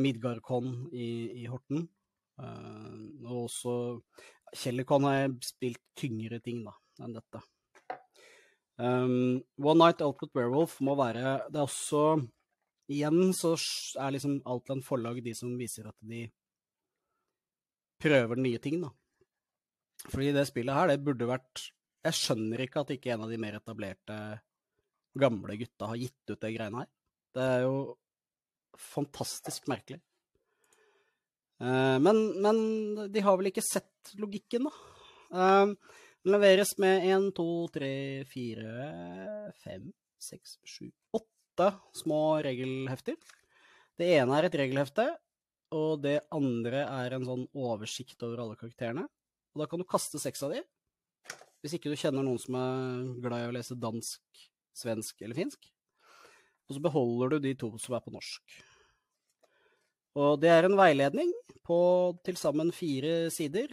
Midgardcon 0.00 0.70
i, 0.96 1.10
i 1.42 1.44
Horten. 1.50 1.84
Eh, 2.40 2.94
og 3.26 3.42
også 3.42 3.74
Kjellercon 4.54 5.04
har 5.10 5.18
jeg 5.18 5.34
spilt 5.50 5.82
tyngre 6.00 6.40
ting 6.40 6.64
da, 6.64 6.72
enn 7.04 7.18
dette. 7.18 7.42
Um, 8.80 9.44
One 9.60 9.82
Night 9.82 10.00
Ultimate 10.00 10.32
Werewolf 10.34 10.80
må 10.82 10.96
være 10.98 11.44
Det 11.52 11.60
er 11.60 11.68
også 11.68 12.00
Igjen 12.92 13.32
så 13.36 13.54
er 14.00 14.12
liksom 14.12 14.40
Altland 14.44 14.84
forlag 14.84 15.22
de 15.24 15.32
som 15.36 15.54
viser 15.56 15.88
at 15.88 15.96
de 16.04 16.26
prøver 18.02 18.40
nye 18.40 18.60
ting, 18.60 18.82
da. 18.82 18.90
Fordi 20.10 20.32
det 20.36 20.44
spillet 20.50 20.76
her, 20.76 20.90
det 20.90 21.04
burde 21.04 21.28
vært 21.30 21.70
Jeg 22.04 22.18
skjønner 22.18 22.60
ikke 22.60 22.82
at 22.82 22.90
ikke 22.92 23.14
en 23.14 23.22
av 23.24 23.30
de 23.32 23.38
mer 23.40 23.54
etablerte 23.56 24.16
gamle 25.16 25.56
gutta 25.56 25.88
har 25.88 25.96
gitt 25.96 26.32
ut 26.32 26.40
det 26.42 26.50
greiene 26.52 26.82
her. 26.82 26.90
Det 27.34 27.44
er 27.54 27.62
jo 27.64 27.76
fantastisk 28.76 29.70
merkelig. 29.70 30.02
Uh, 31.62 31.96
men, 32.02 32.18
men, 32.44 32.58
de 33.14 33.22
har 33.24 33.38
vel 33.38 33.48
ikke 33.48 33.64
sett 33.64 34.12
logikken, 34.20 34.68
da. 34.68 34.74
Uh, 35.32 36.00
den 36.24 36.34
leveres 36.34 36.74
med 36.82 37.06
én, 37.08 37.30
to, 37.36 37.46
tre, 37.72 38.24
fire, 38.28 39.52
fem, 39.62 39.88
seks, 40.20 40.58
sju, 40.68 40.90
åtte 41.16 41.33
små 41.94 42.42
regelhefter. 42.44 43.18
Det 43.98 44.08
ene 44.16 44.38
er 44.38 44.48
et 44.48 44.56
regelhefte, 44.58 45.06
og 45.74 46.02
det 46.02 46.20
andre 46.34 46.84
er 46.86 47.14
en 47.14 47.26
sånn 47.26 47.44
oversikt 47.54 48.22
over 48.26 48.42
alle 48.42 48.58
karakterene. 48.58 49.06
Og 49.54 49.62
da 49.62 49.68
kan 49.70 49.78
du 49.78 49.86
kaste 49.86 50.18
seks 50.22 50.42
av 50.46 50.54
de. 50.54 50.62
Hvis 51.62 51.76
ikke 51.78 51.92
du 51.92 51.98
kjenner 51.98 52.26
noen 52.26 52.40
som 52.42 52.58
er 52.58 53.06
glad 53.24 53.44
i 53.44 53.48
å 53.48 53.54
lese 53.54 53.78
dansk, 53.78 54.44
svensk 54.74 55.22
eller 55.22 55.38
finsk. 55.38 55.70
Og 56.68 56.76
så 56.76 56.82
beholder 56.82 57.34
du 57.34 57.46
de 57.46 57.54
to 57.58 57.70
som 57.80 57.96
er 57.96 58.02
på 58.04 58.12
norsk. 58.14 58.58
Og 60.14 60.38
det 60.42 60.50
er 60.52 60.66
en 60.66 60.78
veiledning 60.78 61.30
på 61.66 61.78
til 62.26 62.38
sammen 62.38 62.70
fire 62.74 63.30
sider. 63.34 63.72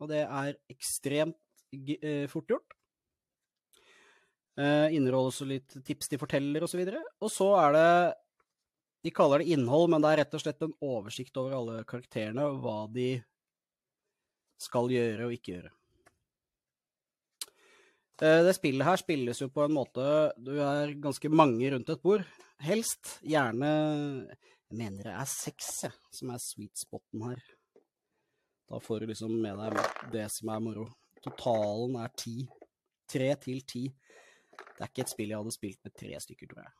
Og 0.00 0.10
det 0.10 0.24
er 0.24 0.58
ekstremt 0.72 1.38
eh, 1.72 2.26
fort 2.30 2.50
gjort. 2.50 2.76
Eh, 4.60 4.92
inneholder 4.96 5.30
også 5.30 5.46
litt 5.48 5.78
tips 5.86 6.10
til 6.10 6.20
forteller 6.20 6.64
osv. 6.66 6.82
Og, 6.82 6.92
så 6.92 7.24
og 7.24 7.32
så 7.32 7.48
er 7.62 7.76
det 7.76 7.90
De 9.06 9.12
kaller 9.16 9.40
det 9.40 9.54
innhold, 9.54 9.88
men 9.88 10.02
det 10.04 10.10
er 10.10 10.18
rett 10.20 10.34
og 10.36 10.42
slett 10.42 10.64
en 10.66 10.74
oversikt 10.84 11.38
over 11.40 11.56
alle 11.56 11.84
karakterene 11.88 12.44
og 12.50 12.58
hva 12.60 12.78
de 12.92 13.14
skal 14.60 14.90
gjøre 14.92 15.24
og 15.24 15.32
ikke 15.32 15.54
gjøre. 15.54 15.70
Eh, 18.20 18.42
det 18.44 18.52
spillet 18.58 18.84
her 18.84 19.00
spilles 19.00 19.40
jo 19.40 19.48
på 19.48 19.64
en 19.64 19.72
måte 19.72 20.04
Du 20.36 20.52
er 20.60 20.92
ganske 21.00 21.32
mange 21.32 21.72
rundt 21.72 21.94
et 21.94 22.04
bord. 22.04 22.26
Helst 22.60 23.16
gjerne 23.24 23.70
Jeg 24.28 24.76
mener 24.76 25.08
det 25.08 25.16
er 25.16 25.32
seks, 25.32 25.72
som 26.12 26.34
er 26.34 26.44
sweet 26.44 26.76
spoten 26.76 27.24
her. 27.30 27.40
Da 28.68 28.78
får 28.78 29.00
du 29.00 29.10
liksom 29.14 29.32
med 29.40 29.56
deg 29.58 30.12
det 30.12 30.28
som 30.30 30.52
er 30.52 30.60
moro. 30.62 30.84
Totalen 31.24 31.96
er 32.04 32.12
ti. 32.14 32.44
Tre 33.10 33.32
til 33.40 33.64
ti. 33.66 33.88
Det 34.70 34.84
er 34.84 34.90
ikke 34.90 35.04
et 35.04 35.12
spill 35.12 35.32
jeg 35.32 35.40
hadde 35.40 35.54
spilt 35.54 35.80
med 35.84 35.94
tre 35.96 36.20
stykker, 36.24 36.50
tror 36.50 36.62
jeg. 36.64 36.72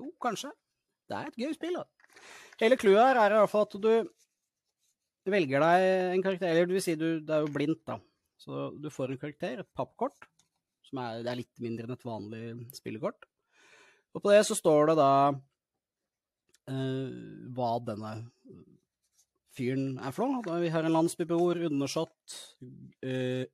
Jo, 0.00 0.08
kanskje. 0.24 0.52
Det 1.08 1.18
er 1.18 1.28
et 1.28 1.40
gøy 1.42 1.54
spill, 1.56 1.78
da. 1.80 1.84
Hele 2.62 2.78
clouet 2.80 3.02
her 3.02 3.20
er 3.20 3.34
i 3.34 3.40
hvert 3.42 3.52
fall 3.52 3.66
at 3.66 3.76
du 3.84 5.32
velger 5.32 5.62
deg 5.62 5.86
en 6.16 6.24
karakter, 6.24 6.50
eller 6.50 6.68
du 6.68 6.74
vil 6.76 6.84
si 6.84 6.96
du, 6.98 7.08
det 7.20 7.36
er 7.36 7.44
jo 7.44 7.52
blindt, 7.52 7.82
da. 7.88 7.98
Så 8.40 8.70
du 8.80 8.88
får 8.90 9.12
en 9.12 9.20
karakter, 9.22 9.60
et 9.62 9.76
pappkort, 9.76 10.26
som 10.88 11.02
er, 11.02 11.22
er 11.22 11.38
litt 11.38 11.62
mindre 11.62 11.86
enn 11.86 11.94
et 11.94 12.06
vanlig 12.06 12.44
spillekort. 12.74 13.28
Og 14.12 14.24
på 14.24 14.32
det 14.32 14.42
så 14.48 14.56
står 14.58 14.92
det 14.92 14.96
da 14.98 15.12
uh, 15.32 17.10
hva 17.56 17.72
denne 17.86 18.12
fyren 19.56 19.98
er 20.00 20.14
for 20.16 20.32
noe. 20.32 20.60
Vi 20.64 20.72
har 20.72 20.84
en 20.88 20.96
landsbyboer, 20.96 21.66
undersått, 21.70 22.38
uh, 23.06 23.44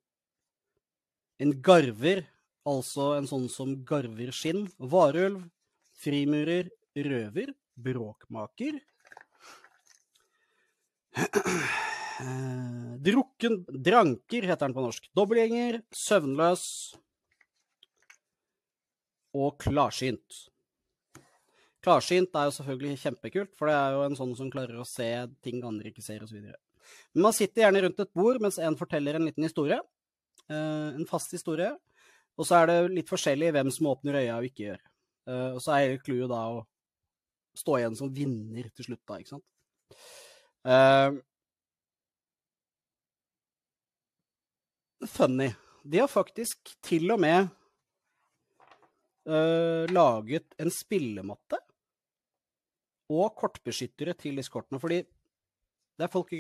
en 1.38 1.54
garver, 1.62 2.24
altså 2.68 3.12
en 3.16 3.28
sånn 3.30 3.48
som 3.52 3.76
garver 3.88 4.34
skinn, 4.34 4.66
varulv, 4.78 5.44
frimurer, 5.98 6.70
røver, 6.98 7.54
bråkmaker, 7.78 8.80
Eh, 12.18 12.94
drukken 12.98 13.60
Dranker 13.68 14.42
heter 14.42 14.66
den 14.66 14.74
på 14.74 14.82
norsk. 14.82 15.04
Dobbeltgjenger, 15.14 15.82
søvnløs 15.94 16.64
og 19.38 19.58
klarsynt. 19.62 20.40
Klarsynt 21.84 22.34
er 22.34 22.48
jo 22.48 22.56
selvfølgelig 22.56 22.98
kjempekult, 23.04 23.52
for 23.54 23.70
det 23.70 23.76
er 23.78 23.94
jo 23.94 24.02
en 24.08 24.18
sånn 24.18 24.34
som 24.38 24.50
klarer 24.50 24.80
å 24.82 24.88
se 24.88 25.06
ting 25.46 25.62
andre 25.62 25.92
ikke 25.92 26.02
ser, 26.02 26.24
osv. 26.26 26.42
Men 27.14 27.28
man 27.28 27.36
sitter 27.36 27.64
gjerne 27.64 27.84
rundt 27.84 28.02
et 28.02 28.14
bord 28.18 28.42
mens 28.42 28.58
en 28.58 28.78
forteller 28.80 29.18
en 29.18 29.28
liten 29.28 29.46
historie. 29.46 29.78
Eh, 30.48 30.88
en 30.96 31.06
fast 31.08 31.32
historie. 31.36 31.74
Og 32.38 32.46
så 32.48 32.60
er 32.60 32.70
det 32.70 32.78
litt 32.94 33.10
forskjellig 33.10 33.52
hvem 33.52 33.70
som 33.74 33.90
åpner 33.90 34.20
øya 34.22 34.38
og 34.38 34.48
ikke 34.48 34.64
gjør. 34.64 34.82
Eh, 35.28 35.50
og 35.52 35.60
så 35.62 35.74
er 35.74 35.84
hele 35.84 36.02
clouet 36.04 36.30
da 36.32 36.42
å 36.54 36.62
stå 37.58 37.78
igjen 37.80 37.96
som 37.98 38.12
vinner 38.14 38.68
til 38.72 38.88
slutt, 38.88 39.04
da, 39.08 39.18
ikke 39.18 39.34
sant. 39.34 39.46
Uh, 40.68 41.16
funny. 45.08 45.48
De 45.82 45.98
har 46.02 46.10
faktisk 46.10 46.70
til 46.84 47.10
og 47.14 47.18
med 47.22 47.48
uh, 49.26 49.88
laget 49.90 50.54
en 50.60 50.70
spillematte 50.74 51.58
og 53.08 53.34
kortbeskyttere 53.40 54.14
til 54.18 54.38
disse 54.38 54.52
kortene. 54.52 54.78
Fordi 54.82 55.02
Det 55.02 56.06
er 56.06 56.12
folk 56.12 56.30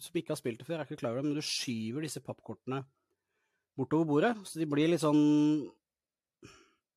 som 0.00 0.16
ikke 0.16 0.32
har 0.32 0.40
spilt 0.40 0.62
det 0.62 0.66
før, 0.66 0.80
er 0.80 0.88
ikke 0.88 1.02
klar 1.02 1.12
over 1.12 1.20
det, 1.20 1.28
men 1.28 1.36
du 1.36 1.44
skyver 1.44 2.06
disse 2.06 2.22
pappkortene 2.24 2.80
bortover 3.78 4.08
bordet, 4.08 4.34
så 4.48 4.60
de 4.60 4.68
blir 4.68 4.90
litt 4.92 5.02
sånn 5.02 5.22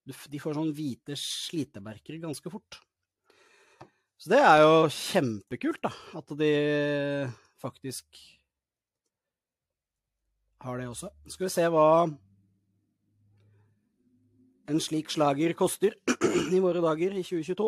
De 0.06 0.40
får 0.42 0.54
sånn 0.54 0.74
hvite 0.76 1.16
slitemerker 1.18 2.20
ganske 2.22 2.52
fort. 2.54 2.78
Så 4.22 4.30
det 4.32 4.42
er 4.46 4.62
jo 4.62 4.86
kjempekult, 4.94 5.82
da, 5.82 5.92
at 6.20 6.36
de 6.38 6.52
faktisk 7.62 8.06
har 10.66 10.78
det 10.80 10.88
også. 10.92 11.10
Skal 11.26 11.48
vi 11.48 11.56
se 11.56 11.66
hva 11.74 11.88
en 14.70 14.80
slik 14.82 15.12
slager 15.14 15.54
koster 15.58 15.98
i 16.56 16.62
våre 16.62 16.82
dager 16.86 17.14
i 17.14 17.24
2022. 17.26 17.68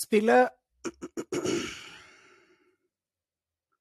Spillet 0.00 0.50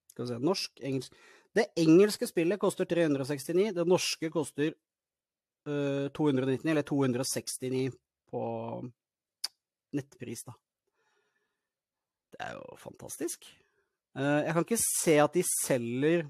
Skal 0.10 0.24
vi 0.24 0.30
se 0.32 0.40
Norsk, 0.44 0.72
engelsk 0.84 1.14
Det 1.56 1.72
engelske 1.82 2.28
spillet 2.30 2.62
koster 2.62 2.88
369. 2.90 3.74
Det 3.76 3.86
norske 3.90 4.30
koster 4.34 4.74
uh, 5.68 6.08
299, 6.16 6.70
eller 6.70 6.86
269 6.86 7.96
på 8.30 8.44
nettpris, 9.98 10.46
da. 10.46 10.54
Det 12.30 12.44
er 12.46 12.58
jo 12.60 12.78
fantastisk. 12.80 13.50
Uh, 14.18 14.46
jeg 14.46 14.54
kan 14.54 14.68
ikke 14.68 14.82
se 14.84 15.18
at 15.24 15.38
de 15.38 15.46
selger 15.50 16.28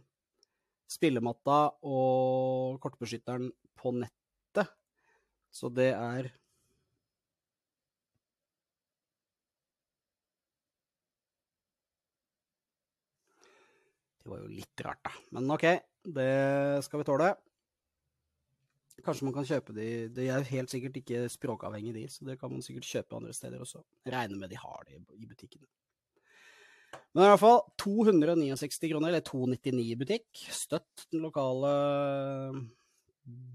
spillematta 0.89 1.59
og 1.85 2.79
kortbeskytteren 2.81 3.51
på 3.77 3.93
nettet, 3.99 4.71
så 5.53 5.69
det 5.69 5.91
er 5.93 6.31
Det 14.29 14.35
var 14.35 14.41
jo 14.43 14.57
litt 14.59 14.81
rart, 14.85 14.99
da. 15.07 15.11
Men 15.33 15.49
OK, 15.55 15.63
det 16.05 16.31
skal 16.85 17.01
vi 17.01 17.05
tåle. 17.07 17.29
Kanskje 19.01 19.25
man 19.25 19.33
kan 19.33 19.47
kjøpe 19.47 19.73
de 19.73 19.87
De 20.13 20.27
er 20.29 20.45
helt 20.51 20.69
sikkert 20.69 20.99
ikke 20.99 21.23
språkavhengige, 21.33 21.95
de, 21.97 22.03
så 22.13 22.27
det 22.27 22.35
kan 22.37 22.51
man 22.53 22.61
sikkert 22.61 22.85
kjøpe 22.85 23.17
andre 23.17 23.33
steder 23.33 23.63
også. 23.65 23.81
Regner 24.05 24.37
med 24.37 24.53
de 24.53 24.59
har 24.61 24.85
det 24.85 24.99
i 25.17 25.25
butikkene. 25.25 25.65
Men 27.15 27.25
i 27.25 27.31
hvert 27.31 27.41
fall 27.41 27.63
269 27.81 28.91
kroner, 28.91 29.09
eller 29.09 29.25
299 29.25 29.81
i 29.87 29.97
butikk. 29.97 30.29
Støtt 30.53 31.07
den 31.09 31.25
lokale 31.25 31.73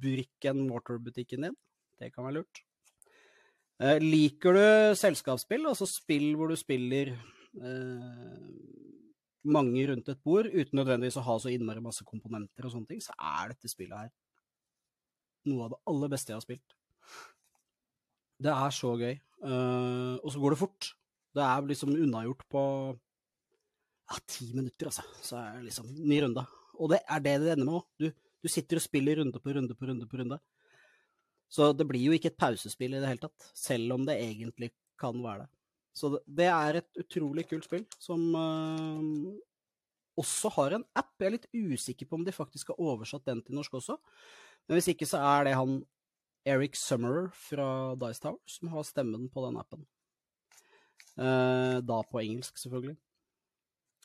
brick 0.02 0.50
and 0.50 0.66
mortar-butikken 0.66 1.46
din. 1.46 1.58
Det 2.02 2.10
kan 2.10 2.26
være 2.26 2.40
lurt. 2.40 2.64
Eh, 3.78 4.02
liker 4.02 4.58
du 4.58 4.98
selskapsspill, 4.98 5.70
altså 5.70 5.86
spill 5.86 6.32
hvor 6.34 6.50
du 6.50 6.58
spiller 6.58 7.14
eh, 7.14 8.93
mange 9.44 9.86
rundt 9.90 10.08
et 10.08 10.20
bord 10.24 10.48
uten 10.48 10.78
nødvendigvis 10.78 11.18
å 11.20 11.24
ha 11.26 11.38
så 11.40 11.52
innmari 11.52 11.82
masse 11.84 12.04
komponenter 12.06 12.66
og 12.66 12.72
sånne 12.72 12.90
ting, 12.90 13.02
så 13.04 13.16
er 13.18 13.52
dette 13.52 13.70
spillet 13.70 14.06
her 14.06 14.12
noe 15.50 15.66
av 15.66 15.74
det 15.74 15.80
aller 15.90 16.12
beste 16.12 16.32
jeg 16.32 16.38
har 16.38 16.44
spilt. 16.44 16.76
Det 18.44 18.52
er 18.52 18.74
så 18.74 18.92
gøy. 19.00 19.16
Uh, 19.44 20.16
og 20.22 20.30
så 20.32 20.40
går 20.42 20.54
det 20.54 20.60
fort. 20.60 20.90
Det 21.34 21.44
er 21.44 21.66
liksom 21.68 21.94
unnagjort 21.94 22.44
på 22.50 22.62
ja, 22.94 24.20
ti 24.30 24.50
minutter, 24.54 24.90
altså. 24.90 25.04
Så 25.24 25.38
er 25.40 25.58
det 25.58 25.68
liksom 25.68 25.90
ny 26.04 26.20
runde. 26.24 26.44
Og 26.78 26.90
det 26.92 27.02
er 27.04 27.24
det 27.24 27.36
det 27.42 27.54
ender 27.54 27.68
med 27.68 27.80
òg. 27.80 27.86
Du, 28.00 28.08
du, 28.44 28.50
sitter 28.50 28.80
og 28.80 28.84
spiller 28.84 29.20
runde 29.20 29.40
på 29.40 29.54
runde 29.56 29.76
på 29.76 29.88
runde 29.90 30.08
på 30.10 30.20
runde. 30.20 30.40
Så 31.52 31.70
det 31.76 31.86
blir 31.86 32.08
jo 32.08 32.16
ikke 32.16 32.32
et 32.32 32.40
pausespill 32.40 32.96
i 32.96 33.02
det 33.02 33.10
hele 33.10 33.22
tatt, 33.22 33.50
selv 33.54 33.94
om 33.94 34.06
det 34.08 34.16
egentlig 34.22 34.72
kan 35.00 35.18
være 35.22 35.44
det. 35.44 35.50
Så 35.94 36.10
det, 36.26 36.48
er 36.50 36.80
et 36.80 36.98
utrolig 36.98 37.46
kult 37.46 37.66
spill 37.68 37.84
som 38.02 38.22
uh, 38.34 39.34
også 40.18 40.50
har 40.56 40.76
en 40.76 40.86
app. 40.98 41.12
Jeg 41.20 41.28
er 41.28 41.36
litt 41.36 41.50
usikker 41.54 42.08
på 42.10 42.18
om 42.18 42.24
de 42.26 42.34
faktisk 42.34 42.72
har 42.72 42.82
oversatt 42.82 43.26
den 43.28 43.42
til 43.46 43.54
norsk 43.54 43.78
også. 43.78 43.96
Men 44.66 44.78
hvis 44.78 44.90
ikke 44.90 45.06
så 45.06 45.22
er 45.22 45.46
det 45.46 45.58
han 45.58 45.82
Eric 46.44 46.76
Summerer 46.76 47.30
fra 47.32 47.66
Dice 48.00 48.20
Tower 48.24 48.40
som 48.50 48.72
har 48.74 48.84
stemmen 48.84 49.28
på 49.32 49.44
den 49.46 49.60
appen. 49.60 49.86
Uh, 51.14 51.78
da 51.78 52.00
på 52.10 52.20
engelsk, 52.24 52.58
selvfølgelig. 52.58 52.98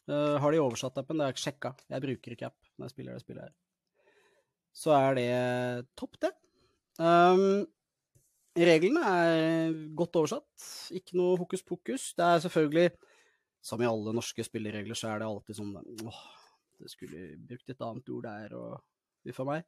Uh, 0.10 0.38
har 0.42 0.54
de 0.54 0.62
oversatt 0.62 1.02
appen? 1.02 1.18
Det 1.18 1.26
har 1.26 1.34
jeg 1.34 1.40
ikke 1.40 1.48
sjekka. 1.48 1.74
Jeg 1.90 2.06
bruker 2.06 2.36
ikke 2.36 2.52
app 2.52 2.70
når 2.78 2.88
jeg 2.88 2.96
spiller 2.96 3.18
det 3.18 3.26
spillet 3.26 3.50
her. 3.50 3.58
Så 4.78 4.94
er 4.94 5.18
det 5.18 5.30
topp, 5.98 6.22
det. 6.22 6.32
Um, 7.02 7.66
reglene 8.58 9.04
er 9.06 9.78
godt 9.98 10.18
oversatt. 10.20 10.68
Ikke 10.96 11.18
noe 11.20 11.38
hokus 11.40 11.64
pokus. 11.66 12.10
Det 12.18 12.26
er 12.26 12.44
selvfølgelig, 12.44 12.92
som 13.62 13.82
i 13.82 13.90
alle 13.90 14.14
norske 14.16 14.44
spilleregler, 14.46 14.98
så 14.98 15.12
er 15.12 15.22
det 15.22 15.30
alltid 15.30 15.60
sånn 15.60 15.76
åh, 15.78 16.22
det 16.80 16.92
skulle 16.94 17.34
brukt 17.50 17.70
et 17.70 17.84
annet 17.86 18.14
ord 18.16 18.28
der, 18.28 18.56
og 18.58 19.30
uff 19.30 19.42
a 19.44 19.48
meg. 19.48 19.68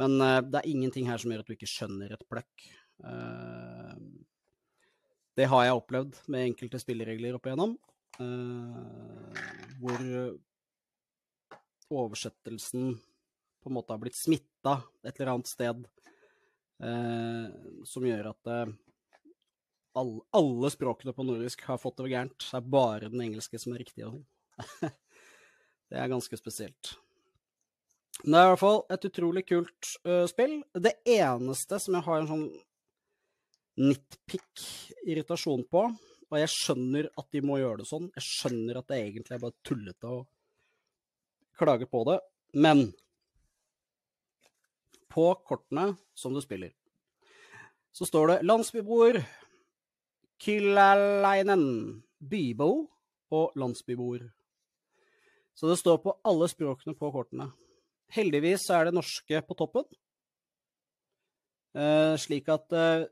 Men 0.00 0.18
uh, 0.20 0.40
det 0.44 0.60
er 0.60 0.70
ingenting 0.70 1.08
her 1.08 1.20
som 1.20 1.32
gjør 1.32 1.44
at 1.44 1.50
du 1.50 1.56
ikke 1.56 1.70
skjønner 1.70 2.12
et 2.12 2.26
pløkk. 2.28 2.66
Uh, 3.04 3.94
det 5.36 5.48
har 5.52 5.66
jeg 5.66 5.76
opplevd 5.76 6.20
med 6.32 6.50
enkelte 6.50 6.80
spilleregler 6.80 7.36
opp 7.36 7.48
igjennom, 7.48 7.76
uh, 8.20 9.42
hvor 9.80 10.00
oversettelsen 11.92 12.96
på 12.96 13.70
en 13.70 13.76
måte 13.76 13.92
har 13.92 14.00
blitt 14.00 14.16
smitta 14.18 14.78
et 15.04 15.16
eller 15.18 15.36
annet 15.36 15.50
sted, 15.50 15.84
som 16.76 18.04
gjør 18.04 18.26
at 18.34 18.50
alle, 19.96 20.20
alle, 20.36 20.70
språkene 20.70 21.14
på 21.16 21.24
nordisk 21.24 21.62
har 21.70 21.80
fått 21.80 22.02
det 22.02 22.10
gærent. 22.12 22.36
Det 22.36 22.58
er 22.58 22.70
bare 22.76 23.08
den 23.12 23.22
engelske 23.24 23.60
som 23.60 23.72
er 23.72 23.80
riktig. 23.80 24.04
det 25.88 26.00
er 26.00 26.12
ganske 26.12 26.36
spesielt. 26.36 26.92
Det 28.22 28.32
er 28.32 28.46
i 28.46 28.52
hvert 28.52 28.62
fall 28.62 28.82
et 28.92 29.08
utrolig 29.08 29.44
kult 29.48 29.90
uh, 30.08 30.24
spill. 30.28 30.58
Det 30.72 30.98
eneste 31.16 31.80
som 31.82 31.96
jeg 31.96 32.06
har 32.06 32.20
en 32.20 32.30
sånn 32.30 32.46
nitpick-irritasjon 33.76 35.66
på, 35.68 35.82
og 36.26 36.38
jeg 36.40 36.52
skjønner 36.52 37.10
at 37.20 37.26
de 37.32 37.42
må 37.44 37.58
gjøre 37.60 37.82
det 37.82 37.90
sånn, 37.90 38.08
jeg 38.16 38.24
skjønner 38.24 38.80
at 38.80 38.88
det 38.88 39.00
egentlig 39.02 39.36
er 39.36 39.42
bare 39.42 39.66
tullete 39.68 40.12
å 40.12 40.22
klage 41.60 41.88
på 41.88 42.00
det, 42.08 42.16
men 42.56 42.86
på 45.16 45.30
kortene 45.48 45.94
som 46.16 46.36
du 46.36 46.42
spiller, 46.44 46.74
så 47.96 48.04
står 48.04 48.28
det 48.28 48.40
landsbyboer, 48.44 49.22
Killaleinen, 50.36 51.62
bybo 52.20 52.70
og 53.32 53.54
landsbyboer. 53.56 54.26
Så 55.56 55.70
det 55.70 55.78
står 55.80 56.02
på 56.04 56.12
alle 56.28 56.48
språkene 56.52 56.92
på 56.98 57.08
kortene. 57.14 57.48
Heldigvis 58.12 58.68
er 58.70 58.86
det 58.86 58.98
norske 58.98 59.40
på 59.40 59.56
toppen. 59.56 59.86
Uh, 61.76 62.12
slik 62.20 62.48
at 62.52 62.72
uh, 62.76 63.08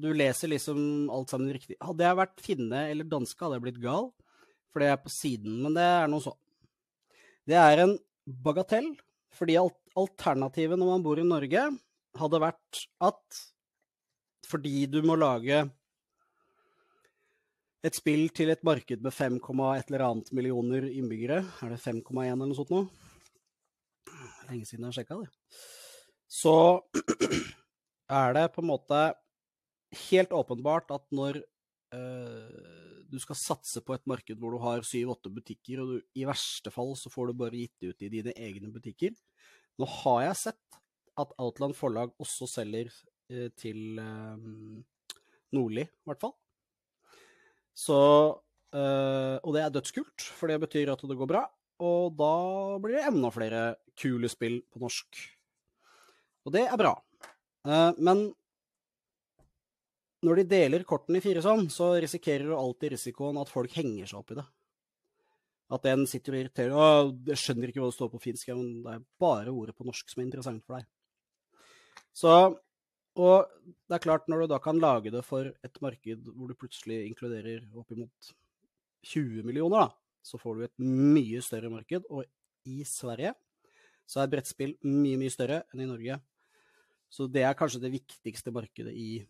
du 0.00 0.08
leser 0.16 0.50
liksom 0.52 1.10
alt 1.12 1.32
sammen 1.32 1.52
riktig. 1.52 1.76
Hadde 1.84 2.06
jeg 2.06 2.18
vært 2.18 2.42
finne 2.44 2.86
eller 2.88 3.08
danske, 3.08 3.38
hadde 3.44 3.58
jeg 3.58 3.66
blitt 3.68 3.82
gal, 3.84 4.10
for 4.72 4.82
det 4.82 4.90
er 4.90 5.02
på 5.04 5.12
siden. 5.12 5.60
Men 5.66 5.76
det 5.76 5.84
er 5.84 6.08
noe 6.08 6.24
sånn. 6.24 6.38
Det 7.48 7.60
er 7.60 7.84
en 7.84 7.94
bagatell, 8.44 8.88
fordi 9.36 9.60
alternativet 9.98 10.78
når 10.78 10.94
man 10.94 11.04
bor 11.04 11.20
i 11.20 11.26
Norge, 11.26 11.66
hadde 12.18 12.42
vært 12.42 12.84
at 13.06 13.42
fordi 14.50 14.86
du 14.90 14.98
må 15.06 15.14
lage 15.18 15.62
et 17.86 17.96
spill 17.96 18.26
til 18.36 18.50
et 18.52 18.64
marked 18.66 19.00
med 19.00 19.14
5, 19.14 19.38
et 19.72 19.88
eller 19.88 20.04
annet 20.04 20.32
millioner 20.36 20.88
innbyggere, 20.90 21.44
er 21.62 21.72
det 21.72 21.80
5,1 21.80 22.26
eller 22.26 22.50
noe 22.50 22.58
sånt 22.58 22.74
nå? 22.74 22.84
lenge 24.50 24.66
siden 24.66 24.84
jeg 24.84 24.90
har 24.90 24.98
sjekka 24.98 25.20
det. 25.20 25.30
Så 26.30 26.54
er 28.20 28.36
det 28.36 28.50
på 28.54 28.64
en 28.64 28.70
måte 28.70 29.00
helt 30.08 30.34
åpenbart 30.34 30.92
at 30.94 31.06
når 31.14 31.40
uh, 31.94 33.06
du 33.10 33.18
skal 33.22 33.38
satse 33.38 33.82
på 33.82 33.94
et 33.96 34.06
marked 34.10 34.38
hvor 34.38 34.54
du 34.54 34.60
har 34.62 34.86
syv-åtte 34.86 35.32
butikker, 35.34 35.82
og 35.82 35.94
du, 35.94 36.04
i 36.18 36.26
verste 36.28 36.72
fall 36.74 36.94
så 36.98 37.12
får 37.12 37.30
du 37.30 37.40
bare 37.42 37.62
gitt 37.62 37.90
ut 37.90 38.06
i 38.06 38.12
dine 38.12 38.34
egne 38.38 38.70
butikker 38.74 39.14
Nå 39.80 39.88
har 39.88 40.26
jeg 40.28 40.40
sett 40.44 40.80
at 41.20 41.32
Outland 41.40 41.76
forlag 41.76 42.12
også 42.20 42.48
selger 42.48 42.90
uh, 43.32 43.48
til 43.58 43.98
um, 44.00 44.80
Nordli, 45.56 45.86
i 45.86 46.10
hvert 46.10 46.22
fall. 46.22 46.34
Så 47.76 47.96
uh, 47.96 49.36
Og 49.40 49.54
det 49.56 49.64
er 49.64 49.72
dødskult, 49.74 50.26
for 50.36 50.52
det 50.52 50.60
betyr 50.66 50.92
at 50.92 51.04
det 51.08 51.18
går 51.18 51.30
bra. 51.30 51.44
Og 51.80 52.12
da 52.12 52.34
blir 52.82 52.98
det 52.98 53.06
enda 53.08 53.30
flere 53.32 53.62
kule 53.96 54.28
spill 54.28 54.60
på 54.68 54.82
norsk. 54.82 55.22
Og 56.44 56.52
det 56.52 56.66
er 56.68 56.76
bra. 56.80 56.92
Men 57.96 58.26
når 60.24 60.40
de 60.40 60.44
deler 60.50 60.84
kortene 60.88 61.20
i 61.20 61.24
fire 61.24 61.40
sånn, 61.44 61.70
så 61.72 61.94
risikerer 62.00 62.48
du 62.48 62.56
alltid 62.56 62.92
risikoen 62.94 63.40
at 63.40 63.52
folk 63.52 63.72
henger 63.76 64.10
seg 64.10 64.20
opp 64.20 64.34
i 64.34 64.38
det. 64.40 64.44
At 65.70 65.86
en 65.86 66.02
sitter 66.10 66.34
og 66.34 66.42
irriterer 66.42 66.74
Å, 66.74 66.86
jeg 67.30 67.38
skjønner 67.38 67.70
ikke 67.70 67.82
hva 67.82 67.90
det 67.92 67.96
står 67.98 68.10
på 68.10 68.22
finsk, 68.24 68.50
men 68.58 68.80
det 68.84 68.96
er 68.96 69.04
bare 69.22 69.54
ordet 69.54 69.76
på 69.78 69.86
norsk 69.86 70.10
som 70.10 70.22
er 70.22 70.26
interessant 70.26 70.64
for 70.66 70.78
deg. 70.78 70.88
Så 72.16 72.34
Og 73.20 73.46
det 73.90 73.96
er 73.96 74.02
klart, 74.02 74.28
når 74.30 74.44
du 74.44 74.52
da 74.52 74.58
kan 74.62 74.80
lage 74.82 75.10
det 75.12 75.22
for 75.26 75.46
et 75.50 75.80
marked 75.82 76.26
hvor 76.30 76.50
du 76.50 76.58
plutselig 76.58 77.04
inkluderer 77.08 77.66
oppimot 77.76 78.32
20 79.06 79.46
millioner, 79.46 79.88
da, 79.88 80.20
så 80.22 80.38
får 80.38 80.56
du 80.56 80.64
et 80.66 80.82
mye 80.82 81.40
større 81.44 81.70
marked. 81.72 82.06
Og 82.10 82.24
i 82.68 82.84
Sverige 82.86 83.34
så 84.10 84.22
er 84.22 84.30
brettspill 84.32 84.74
mye, 84.86 85.18
mye 85.20 85.32
større 85.32 85.62
enn 85.72 85.84
i 85.84 85.88
Norge. 85.88 86.18
Så 87.10 87.26
det 87.30 87.42
er 87.46 87.56
kanskje 87.58 87.82
det 87.82 87.92
viktigste 87.94 88.52
markedet 88.54 88.92
i, 88.94 89.20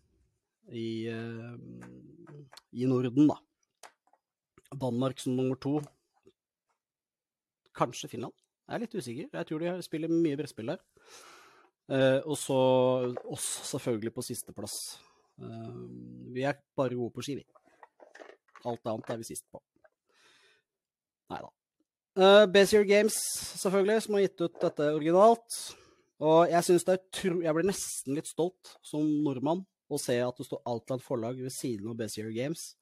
i, 0.69 0.89
uh, 1.09 1.55
i 2.77 2.89
Norden, 2.89 3.31
da. 3.31 3.39
Danmark 4.71 5.19
som 5.19 5.35
nummer 5.35 5.57
to. 5.59 5.79
Kanskje 7.77 8.09
Finland. 8.11 8.35
Jeg 8.67 8.77
er 8.77 8.83
litt 8.85 8.95
usikker. 8.95 9.29
Jeg 9.33 9.47
tror 9.49 9.63
de 9.63 9.71
spiller 9.85 10.11
mye 10.11 10.37
brettspill 10.39 10.71
der. 10.73 10.83
Uh, 11.91 12.19
og 12.23 12.37
så 12.39 12.59
oss 13.27 13.47
selvfølgelig 13.67 14.13
på 14.15 14.23
sisteplass. 14.23 14.77
Uh, 15.41 15.89
vi 16.31 16.45
er 16.47 16.59
bare 16.77 16.95
gode 16.95 17.11
på 17.15 17.25
ski, 17.25 17.41
vi. 17.41 17.45
Alt 18.69 18.85
annet 18.87 19.09
er 19.11 19.19
vi 19.19 19.27
sist 19.27 19.47
på. 19.51 19.59
Nei 21.31 21.41
da. 21.43 21.51
Uh, 22.15 22.45
Bezier 22.51 22.83
Games, 22.87 23.17
selvfølgelig, 23.59 24.05
som 24.05 24.15
har 24.15 24.25
gitt 24.25 24.43
ut 24.43 24.61
dette 24.63 24.87
originalt. 24.93 25.59
Og 26.21 26.51
jeg 26.51 26.67
syns 26.67 26.85
det 26.87 26.95
er 26.95 27.05
tro... 27.17 27.39
Jeg 27.41 27.57
blir 27.57 27.67
nesten 27.67 28.15
litt 28.17 28.29
stolt 28.29 28.75
som 28.85 29.07
nordmann 29.25 29.65
å 29.91 29.99
se 29.99 30.15
at 30.23 30.37
det 30.37 30.47
står 30.47 30.61
Outland 30.69 31.03
forlag 31.03 31.39
ved 31.41 31.51
siden 31.55 31.91
av 31.91 31.97
Bezier 31.99 32.31
Games. 32.35 32.75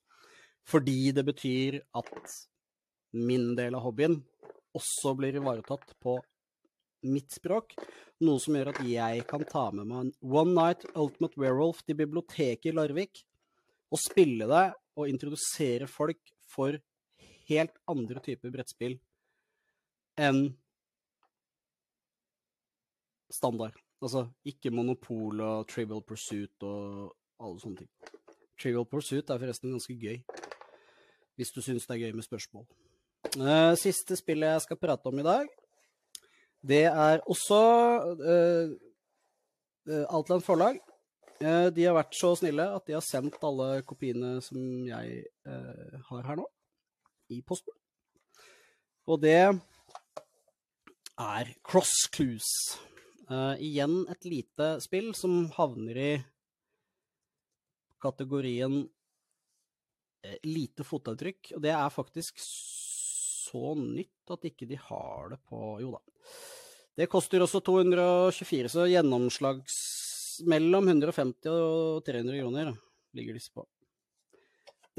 Fordi 0.69 1.13
det 1.15 1.23
betyr 1.25 1.79
at 1.97 2.11
min 3.15 3.55
del 3.57 3.77
av 3.77 3.87
hobbyen 3.87 4.19
også 4.77 5.15
blir 5.17 5.39
ivaretatt 5.39 5.95
på 6.03 6.17
mitt 7.09 7.31
språk. 7.31 7.73
Noe 8.25 8.41
som 8.43 8.57
gjør 8.57 8.73
at 8.73 8.81
jeg 8.87 9.25
kan 9.29 9.45
ta 9.47 9.69
med 9.71 9.87
meg 9.87 9.99
en 10.03 10.13
One 10.35 10.55
Night 10.55 10.85
Ultimate 10.93 11.39
Werewolf 11.39 11.81
til 11.85 11.97
biblioteket 11.99 12.71
i 12.71 12.75
Larvik 12.75 13.23
og 13.89 14.01
spille 14.01 14.47
det 14.49 14.65
og 14.99 15.09
introdusere 15.09 15.87
folk 15.89 16.19
for 16.49 16.75
helt 17.49 17.77
andre 17.89 18.21
typer 18.23 18.51
brettspill 18.53 18.97
enn 20.19 20.49
standard. 23.31 23.77
Altså 24.03 24.27
ikke 24.47 24.71
Monopol 24.73 25.41
og 25.43 25.67
Trivial 25.71 26.03
Pursuit 26.03 26.67
og 26.67 27.15
alle 27.39 27.63
sånne 27.63 27.83
ting. 27.83 27.91
Trivial 28.59 28.87
Pursuit 28.87 29.31
er 29.31 29.39
forresten 29.39 29.71
ganske 29.71 29.95
gøy, 29.95 30.19
hvis 31.39 31.53
du 31.55 31.61
syns 31.63 31.87
det 31.87 31.95
er 31.95 32.07
gøy 32.07 32.17
med 32.19 32.27
spørsmål. 32.27 32.67
Uh, 33.19 33.75
siste 33.75 34.15
spillet 34.15 34.47
jeg 34.47 34.63
skal 34.63 34.77
prate 34.79 35.09
om 35.11 35.17
i 35.19 35.25
dag, 35.25 35.47
det 36.63 36.85
er 36.87 37.19
også 37.27 37.57
uh, 38.23 38.71
Outland 40.07 40.45
forlag. 40.45 40.79
Uh, 41.43 41.67
de 41.75 41.83
har 41.83 41.97
vært 41.97 42.15
så 42.15 42.31
snille 42.39 42.63
at 42.63 42.85
de 42.87 42.95
har 42.95 43.03
sendt 43.03 43.43
alle 43.43 43.83
kopiene 43.87 44.37
som 44.43 44.59
jeg 44.87 45.23
har 46.09 46.29
her 46.29 46.39
nå, 46.39 46.47
i 47.35 47.41
posten. 47.43 47.75
Og 49.09 49.19
det 49.23 49.35
er 51.19 51.51
Cross 51.65 52.07
Clues. 52.13 52.49
Igjen 53.59 54.03
et 54.09 54.25
lite 54.25 54.69
spill 54.83 55.11
som 55.17 55.43
havner 55.57 55.99
i 55.99 56.11
kategorien 58.01 58.83
lite 60.45 60.85
fotavtrykk. 60.85 61.53
Og 61.57 61.63
det 61.65 61.73
er 61.73 61.93
faktisk 61.93 62.41
så 63.49 63.73
nytt 63.79 64.33
at 64.33 64.47
ikke 64.49 64.67
de 64.69 64.79
har 64.79 65.33
det 65.33 65.39
på 65.49 65.77
Jo 65.83 65.95
da. 65.97 66.01
Det 66.99 67.07
koster 67.07 67.43
også 67.43 67.61
224, 67.63 68.69
så 68.73 68.87
gjennomslags 68.91 69.75
mellom 70.49 70.87
150 70.89 71.47
og 71.51 72.01
300 72.07 72.41
kroner 72.41 72.73
ligger 73.15 73.37
disse 73.37 73.53
på. 73.55 73.63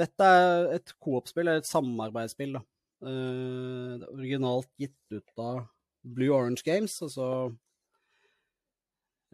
Dette 0.00 0.24
er 0.24 0.70
et 0.78 0.94
coop-spill, 1.02 1.50
et 1.52 1.68
samarbeidsspill. 1.68 2.56
da. 2.56 2.62
Uh, 3.00 4.00
originalt 4.12 4.68
gitt 4.80 5.12
ut 5.12 5.40
av 5.40 5.62
Blue 6.04 6.32
Orange 6.36 6.64
Games, 6.64 6.98
altså 7.04 7.48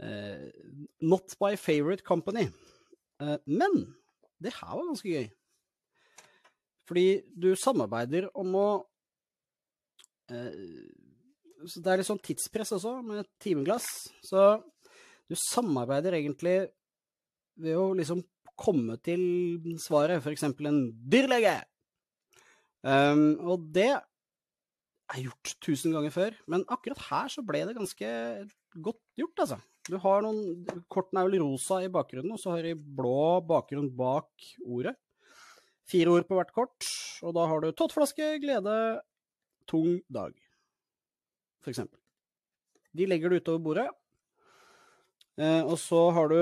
uh, 0.02 0.44
Not 1.02 1.35
by 1.38 1.55
favorite 1.59 2.07
company. 2.07 2.48
Uh, 3.22 3.38
men 3.46 3.94
det 4.42 4.55
her 4.59 4.74
var 4.74 4.87
ganske 4.90 5.11
gøy. 5.11 5.31
Fordi 6.87 7.07
du 7.35 7.55
samarbeider 7.59 8.29
om 8.38 8.55
å 8.55 8.68
så 10.30 11.82
Det 11.82 11.92
er 11.92 12.00
litt 12.00 12.08
sånn 12.08 12.22
tidspress 12.24 12.74
også, 12.76 12.98
med 13.06 13.22
et 13.22 13.30
timeglass. 13.42 13.86
Så 14.24 14.56
du 15.26 15.36
samarbeider 15.38 16.18
egentlig 16.18 16.58
ved 17.56 17.78
å 17.78 17.92
liksom 17.96 18.22
komme 18.56 18.96
til 19.04 19.22
svaret, 19.82 20.22
f.eks. 20.22 20.44
en 20.48 20.82
dyrlege. 21.12 21.58
Um, 22.86 23.34
og 23.42 23.66
det 23.74 23.90
er 23.90 25.22
gjort 25.22 25.54
tusen 25.62 25.94
ganger 25.94 26.12
før, 26.14 26.36
men 26.50 26.64
akkurat 26.72 27.00
her 27.08 27.32
så 27.32 27.44
ble 27.46 27.64
det 27.66 27.76
ganske 27.76 28.12
godt 28.82 29.02
gjort, 29.18 29.42
altså. 29.44 29.58
Du 29.86 29.98
har 30.02 30.24
noen 30.24 30.64
Kortene 30.90 31.22
er 31.22 31.28
vel 31.28 31.44
rosa 31.44 31.78
i 31.84 31.90
bakgrunnen, 31.92 32.34
og 32.34 32.40
så 32.42 32.56
har 32.56 32.66
de 32.66 32.74
blå 32.74 33.38
bakgrunn 33.46 33.92
bak 33.96 34.48
ordet. 34.66 34.96
Fire 35.86 36.16
ord 36.16 36.26
på 36.26 36.38
hvert 36.38 36.50
kort, 36.54 36.88
og 37.22 37.36
da 37.36 37.44
har 37.46 37.62
du 37.62 37.70
tottflaske, 37.70 38.32
glede, 38.42 38.74
tung 39.68 40.00
dag, 40.12 40.35
eksempel. 41.66 41.98
De 42.96 43.07
legger 43.09 43.31
du 43.31 43.40
utover 43.40 43.62
bordet, 43.64 43.88
eh, 45.37 45.62
og 45.62 45.76
så 45.81 46.07
har 46.16 46.33
du 46.33 46.40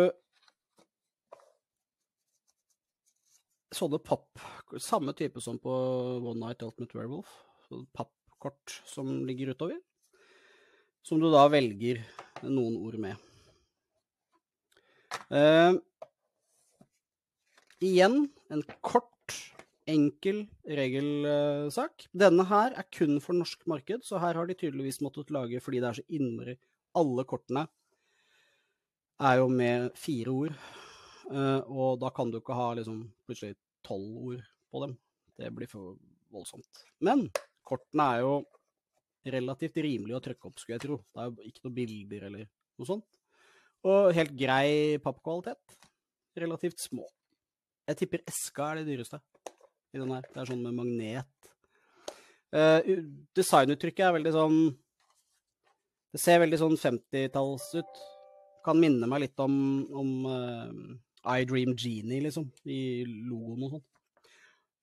sånne 3.74 3.98
papp 3.98 4.42
Samme 4.82 5.12
type 5.14 5.38
som 5.42 5.58
på 5.62 5.72
One 6.18 6.40
Night 6.40 6.62
Ultimate 6.66 6.96
Werewolf. 6.96 7.30
Pappkort 7.94 8.80
som 8.90 9.20
ligger 9.26 9.52
utover. 9.54 9.78
Som 11.04 11.20
du 11.22 11.28
da 11.30 11.44
velger 11.52 12.00
noen 12.42 12.78
ord 12.80 12.96
med. 12.98 13.20
Uh, 15.30 15.78
igjen 17.84 18.24
en 18.50 18.64
kort, 18.82 19.37
enkel 19.90 20.44
regelsak. 20.64 22.06
Denne 22.16 22.46
her 22.48 22.76
er 22.78 22.86
kun 22.92 23.18
for 23.22 23.36
norsk 23.36 23.66
marked, 23.70 24.04
så 24.06 24.20
her 24.22 24.38
har 24.38 24.48
de 24.48 24.56
tydeligvis 24.56 25.02
måttet 25.04 25.32
lage 25.34 25.60
fordi 25.62 25.82
det 25.82 25.90
er 25.90 25.98
så 26.00 26.06
innmari 26.08 26.56
Alle 26.94 27.24
kortene 27.26 27.66
er 29.20 29.38
jo 29.40 29.48
med 29.50 29.90
fire 29.98 30.30
ord. 30.30 30.56
Uh, 31.24 31.60
og 31.66 32.00
da 32.02 32.10
kan 32.14 32.30
du 32.30 32.38
ikke 32.38 32.56
ha 32.56 32.72
liksom 32.78 33.00
plutselig 33.26 33.56
tolv 33.86 34.18
ord 34.28 34.44
på 34.70 34.82
dem. 34.84 34.96
Det 35.38 35.50
blir 35.54 35.70
for 35.70 35.96
voldsomt. 36.34 36.84
Men 37.02 37.26
kortene 37.66 38.06
er 38.14 38.22
jo 38.24 38.34
relativt 39.34 39.80
rimelig 39.82 40.16
å 40.18 40.22
trykke 40.22 40.50
opp, 40.50 40.60
skulle 40.60 40.78
jeg 40.78 40.84
tro. 40.84 41.00
Det 41.10 41.22
er 41.22 41.30
jo 41.30 41.48
ikke 41.50 41.66
noen 41.66 41.76
bilder 41.78 42.26
eller 42.28 42.46
noe 42.46 42.88
sånt. 42.88 43.20
Og 43.84 44.14
helt 44.16 44.34
grei 44.38 45.00
pappkvalitet. 45.04 45.78
Relativt 46.40 46.82
små. 46.82 47.06
Jeg 47.88 48.00
tipper 48.00 48.24
eska 48.28 48.70
er 48.70 48.80
det 48.80 48.92
dyreste 48.92 49.20
i 49.94 50.00
den 50.00 50.12
her. 50.14 50.26
Det 50.26 50.42
er 50.42 50.50
sånn 50.50 50.64
med 50.64 50.76
magnet. 50.76 51.48
Uh, 52.54 52.80
designuttrykket 53.35 54.04
er 54.07 54.12
veldig 54.14 54.30
sånn 54.30 54.59
Det 56.14 56.20
ser 56.22 56.38
veldig 56.38 56.61
sånn 56.61 56.76
50-talls 56.78 57.70
ut. 57.80 58.02
Kan 58.64 58.78
minne 58.83 59.09
meg 59.11 59.24
litt 59.24 59.42
om, 59.42 59.57
om 59.90 60.12
uh, 60.30 60.68
I 61.35 61.46
Dream 61.48 61.74
Genie, 61.74 62.22
liksom, 62.22 62.46
i 62.70 63.02
logoen 63.07 63.66
og 63.66 63.74
sånn. 63.74 63.85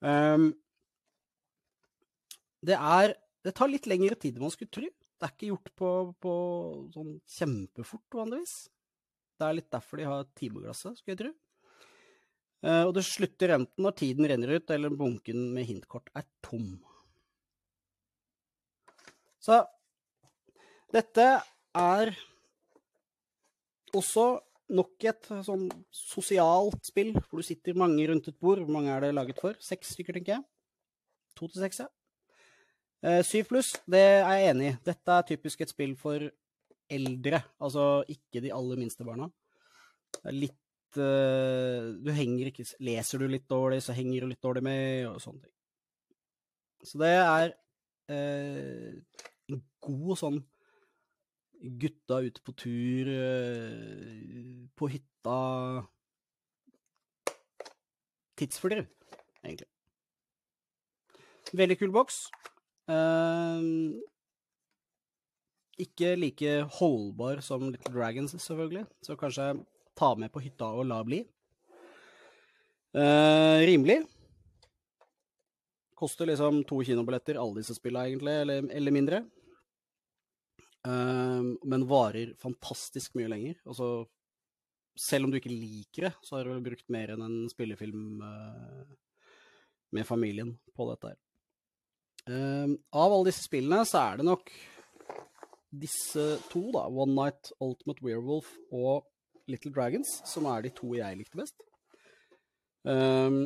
Um, 0.02 0.50
det 2.66 2.76
er 2.78 3.16
Det 3.46 3.54
tar 3.58 3.70
litt 3.72 3.88
lengre 3.90 4.18
tid 4.20 4.36
enn 4.36 4.46
man 4.46 4.54
skulle 4.54 4.74
tro. 4.74 4.90
Det 4.92 5.28
er 5.28 5.34
ikke 5.34 5.52
gjort 5.52 5.72
på, 5.78 5.90
på 6.22 6.34
sånn 6.94 7.16
kjempefort, 7.30 8.08
vanligvis. 8.14 8.56
Det 9.38 9.48
er 9.48 9.56
litt 9.58 9.72
derfor 9.74 10.02
de 10.02 10.06
har 10.06 10.28
timeglasset, 10.38 11.00
skulle 11.00 11.16
jeg 11.16 11.22
tro. 11.24 11.32
Uh, 12.62 12.86
og 12.86 12.94
det 12.98 13.06
slutter 13.08 13.56
enten 13.56 13.86
når 13.86 13.96
tiden 13.98 14.28
renner 14.30 14.56
ut, 14.58 14.74
eller 14.74 14.94
bunken 14.94 15.48
med 15.56 15.66
hintkort 15.70 16.12
er 16.18 16.28
tom. 16.46 16.76
Så 19.42 19.64
dette 20.94 21.26
er 21.74 22.12
også 23.98 24.26
nok 24.72 25.08
et 25.10 25.30
sånn 25.44 25.66
sosialt 25.96 26.86
spill 26.88 27.12
hvor 27.16 27.42
du 27.42 27.46
sitter 27.46 27.78
mange 27.78 28.06
rundt 28.08 28.30
et 28.30 28.38
bord. 28.40 28.62
Hvor 28.62 28.76
mange 28.78 28.94
er 28.94 29.04
det 29.04 29.16
laget 29.16 29.42
for? 29.42 29.58
Seks 29.64 29.96
stykker, 29.96 30.20
tenker 30.20 30.38
jeg. 30.38 30.46
To 31.40 31.50
til 31.50 31.64
seks, 31.64 31.82
ja. 31.84 31.90
Eh, 33.02 33.24
syv 33.26 33.48
pluss, 33.50 33.74
det 33.90 34.02
er 34.22 34.36
jeg 34.38 34.52
enig 34.52 34.68
i. 34.70 34.78
Dette 34.92 35.18
er 35.18 35.28
typisk 35.32 35.64
et 35.64 35.72
spill 35.74 35.96
for 35.98 36.28
eldre, 36.92 37.40
altså 37.64 38.04
ikke 38.12 38.44
de 38.44 38.52
aller 38.54 38.78
minste 38.78 39.08
barna. 39.08 39.30
Det 40.20 40.28
er 40.30 40.38
litt 40.38 40.60
uh, 41.00 41.92
Du 42.04 42.12
henger 42.16 42.50
ikke 42.50 42.66
Leser 42.84 43.22
du 43.22 43.28
litt 43.32 43.48
dårlig, 43.52 43.82
så 43.86 43.96
henger 43.96 44.26
du 44.26 44.32
litt 44.32 44.44
dårlig 44.44 44.64
med, 44.66 45.08
og 45.10 45.22
sånne 45.24 45.46
ting. 45.46 45.56
Så 46.84 47.00
det 47.02 47.14
er 47.16 47.54
uh, 48.12 49.22
en 49.52 49.62
god 49.86 50.18
sånn 50.20 50.42
gutta 51.62 52.22
ute 52.26 52.42
på 52.42 52.54
tur, 52.58 53.08
eh, 53.08 54.68
på 54.76 54.88
hytta 54.90 55.88
Tidsfordriv, 58.36 58.88
egentlig. 59.44 59.68
veldig 61.54 61.78
kul 61.78 61.92
boks. 61.92 62.32
Eh, 62.90 63.62
ikke 65.78 66.16
like 66.16 66.62
holdbar 66.80 67.42
som 67.42 67.70
Little 67.70 67.94
Dragons, 67.94 68.32
selvfølgelig, 68.32 68.86
så 69.04 69.16
kanskje 69.16 69.66
ta 69.98 70.14
med 70.20 70.32
på 70.34 70.44
hytta 70.44 70.72
og 70.78 70.88
la 70.90 71.02
bli. 71.06 71.22
Eh, 72.92 73.60
rimelig. 73.68 74.02
Koster 75.96 76.28
liksom 76.28 76.64
to 76.68 76.82
kinobilletter, 76.84 77.38
alle 77.40 77.62
disse 77.62 77.76
spillene 77.78 78.10
egentlig, 78.10 78.34
eller, 78.44 78.72
eller 78.80 78.96
mindre. 78.96 79.22
Eh, 80.88 81.44
men 81.64 81.88
varer 81.88 82.34
fantastisk 82.42 83.16
mye 83.20 83.30
lenger. 83.32 83.62
Altså, 83.66 83.92
selv 84.98 85.28
om 85.28 85.32
du 85.32 85.40
ikke 85.40 85.54
liker 85.54 86.10
det, 86.10 86.14
så 86.26 86.38
har 86.38 86.46
du 86.46 86.56
vel 86.56 86.66
brukt 86.72 86.90
mer 86.94 87.14
enn 87.14 87.24
en 87.26 87.38
spillefilm 87.52 88.24
eh, 88.26 88.96
med 89.96 90.08
familien 90.08 90.56
på 90.76 90.90
dette 90.92 91.14
her. 91.14 91.20
Eh, 92.32 92.76
av 92.92 93.14
alle 93.14 93.30
disse 93.30 93.46
spillene 93.48 93.86
så 93.88 94.02
er 94.04 94.20
det 94.20 94.28
nok 94.28 94.52
disse 95.72 96.26
to, 96.52 96.66
da, 96.76 96.84
One 96.90 97.16
Night 97.16 97.54
Ultimate 97.64 98.04
Werewolf 98.04 98.52
og 98.76 99.08
Little 99.50 99.72
Dragons, 99.74 100.20
som 100.28 100.48
er 100.52 100.66
de 100.66 100.74
to 100.76 100.94
jeg 100.98 101.18
likte 101.20 101.40
best. 101.40 101.64
Um, 102.84 103.46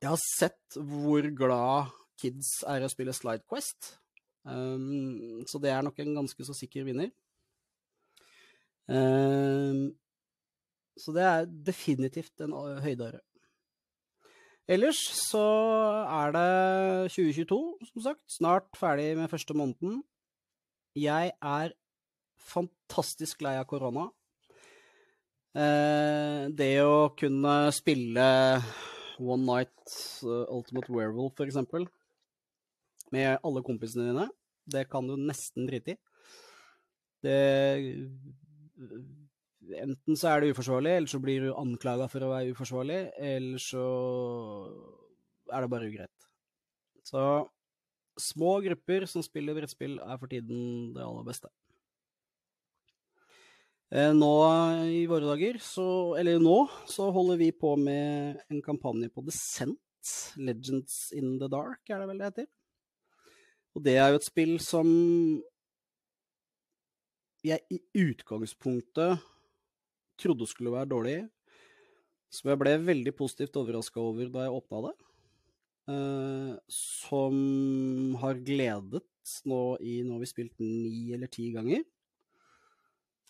jeg 0.00 0.10
har 0.10 0.20
sett 0.22 0.76
hvor 0.76 1.26
glad 1.36 1.92
kids 2.20 2.58
er 2.68 2.84
å 2.84 2.90
spille 2.90 3.14
Slide 3.16 3.44
Quest, 3.48 3.96
um, 4.48 5.44
så 5.48 5.60
det 5.62 5.72
er 5.72 5.84
nok 5.84 5.98
en 6.02 6.18
ganske 6.20 6.48
så 6.48 6.56
sikker 6.56 6.86
vinner. 6.88 7.12
Um, 8.86 9.90
så 10.96 11.12
det 11.12 11.24
er 11.26 11.48
definitivt 11.66 12.44
en 12.44 12.54
høydare. 12.84 13.20
Ellers 14.66 14.98
så 15.14 15.46
er 16.10 16.32
det 16.34 17.12
2022, 17.14 17.58
som 17.92 18.02
sagt. 18.02 18.22
Snart 18.32 18.66
ferdig 18.74 19.12
med 19.18 19.30
første 19.30 19.54
måneden. 19.54 20.00
Jeg 20.96 21.30
er 21.38 21.74
fantastisk 22.40 23.42
lei 23.44 23.56
av 23.60 23.66
korona. 23.70 24.08
Eh, 25.56 26.46
det 26.52 26.74
å 26.84 27.12
kunne 27.16 27.54
spille 27.72 28.26
One 29.16 29.46
Night 29.46 29.94
uh, 30.26 30.44
Ultimate 30.52 30.92
Werewolf, 30.92 31.36
for 31.38 31.48
eksempel, 31.48 31.86
med 33.14 33.38
alle 33.40 33.62
kompisene 33.64 34.10
dine, 34.10 34.26
det 34.68 34.84
kan 34.92 35.06
du 35.08 35.14
nesten 35.16 35.68
drite 35.68 35.94
i. 35.94 36.00
Det 37.24 37.38
Enten 39.66 40.14
så 40.14 40.28
er 40.30 40.44
det 40.44 40.52
uforsvarlig, 40.54 40.92
eller 40.94 41.10
så 41.10 41.18
blir 41.18 41.42
du 41.42 41.56
anklaga 41.58 42.06
for 42.06 42.22
å 42.22 42.28
være 42.30 42.52
uforsvarlig, 42.54 43.00
eller 43.18 43.58
så 43.58 43.86
er 45.50 45.64
det 45.64 45.70
bare 45.72 45.88
ugreit. 45.90 46.26
Så 47.02 47.22
små 48.20 48.60
grupper 48.62 49.08
som 49.10 49.24
spiller 49.26 49.56
brettspill, 49.58 49.96
er 49.98 50.20
for 50.20 50.30
tiden 50.30 50.92
det 50.94 51.02
aller 51.02 51.26
beste. 51.26 51.50
Eh, 53.94 54.10
nå 54.10 54.30
i 54.90 55.04
våre 55.06 55.28
dager, 55.28 55.60
så, 55.62 56.16
eller 56.18 56.40
nå, 56.42 56.56
så 56.90 57.06
holder 57.14 57.38
vi 57.38 57.52
på 57.54 57.76
med 57.78 58.40
en 58.50 58.62
kampanje 58.64 59.10
på 59.14 59.22
Descent. 59.26 59.78
Legends 60.38 61.10
in 61.18 61.32
the 61.40 61.48
Dark, 61.50 61.82
er 61.90 61.98
det 61.98 62.08
vel 62.10 62.18
det 62.20 62.28
heter. 62.28 62.48
Og 63.74 63.82
det 63.82 63.96
er 63.98 64.12
jo 64.12 64.18
et 64.20 64.26
spill 64.26 64.52
som 64.62 64.90
jeg 67.46 67.62
i 67.70 67.78
utgangspunktet 68.02 69.22
trodde 70.18 70.46
skulle 70.50 70.74
være 70.74 70.90
dårlig, 70.90 71.16
som 72.32 72.50
jeg 72.50 72.60
ble 72.62 72.76
veldig 72.86 73.12
positivt 73.18 73.58
overraska 73.58 74.02
over 74.02 74.30
da 74.32 74.46
jeg 74.46 74.56
åpna 74.60 74.86
det. 74.86 74.94
Uh, 75.86 76.54
som 76.72 78.16
har 78.18 78.40
gledet 78.42 79.04
nå 79.46 79.60
i 79.78 80.00
Nå 80.02 80.16
har 80.16 80.22
vi 80.24 80.30
spilt 80.30 80.56
ni 80.58 81.12
eller 81.14 81.30
ti 81.30 81.52
ganger. 81.54 81.84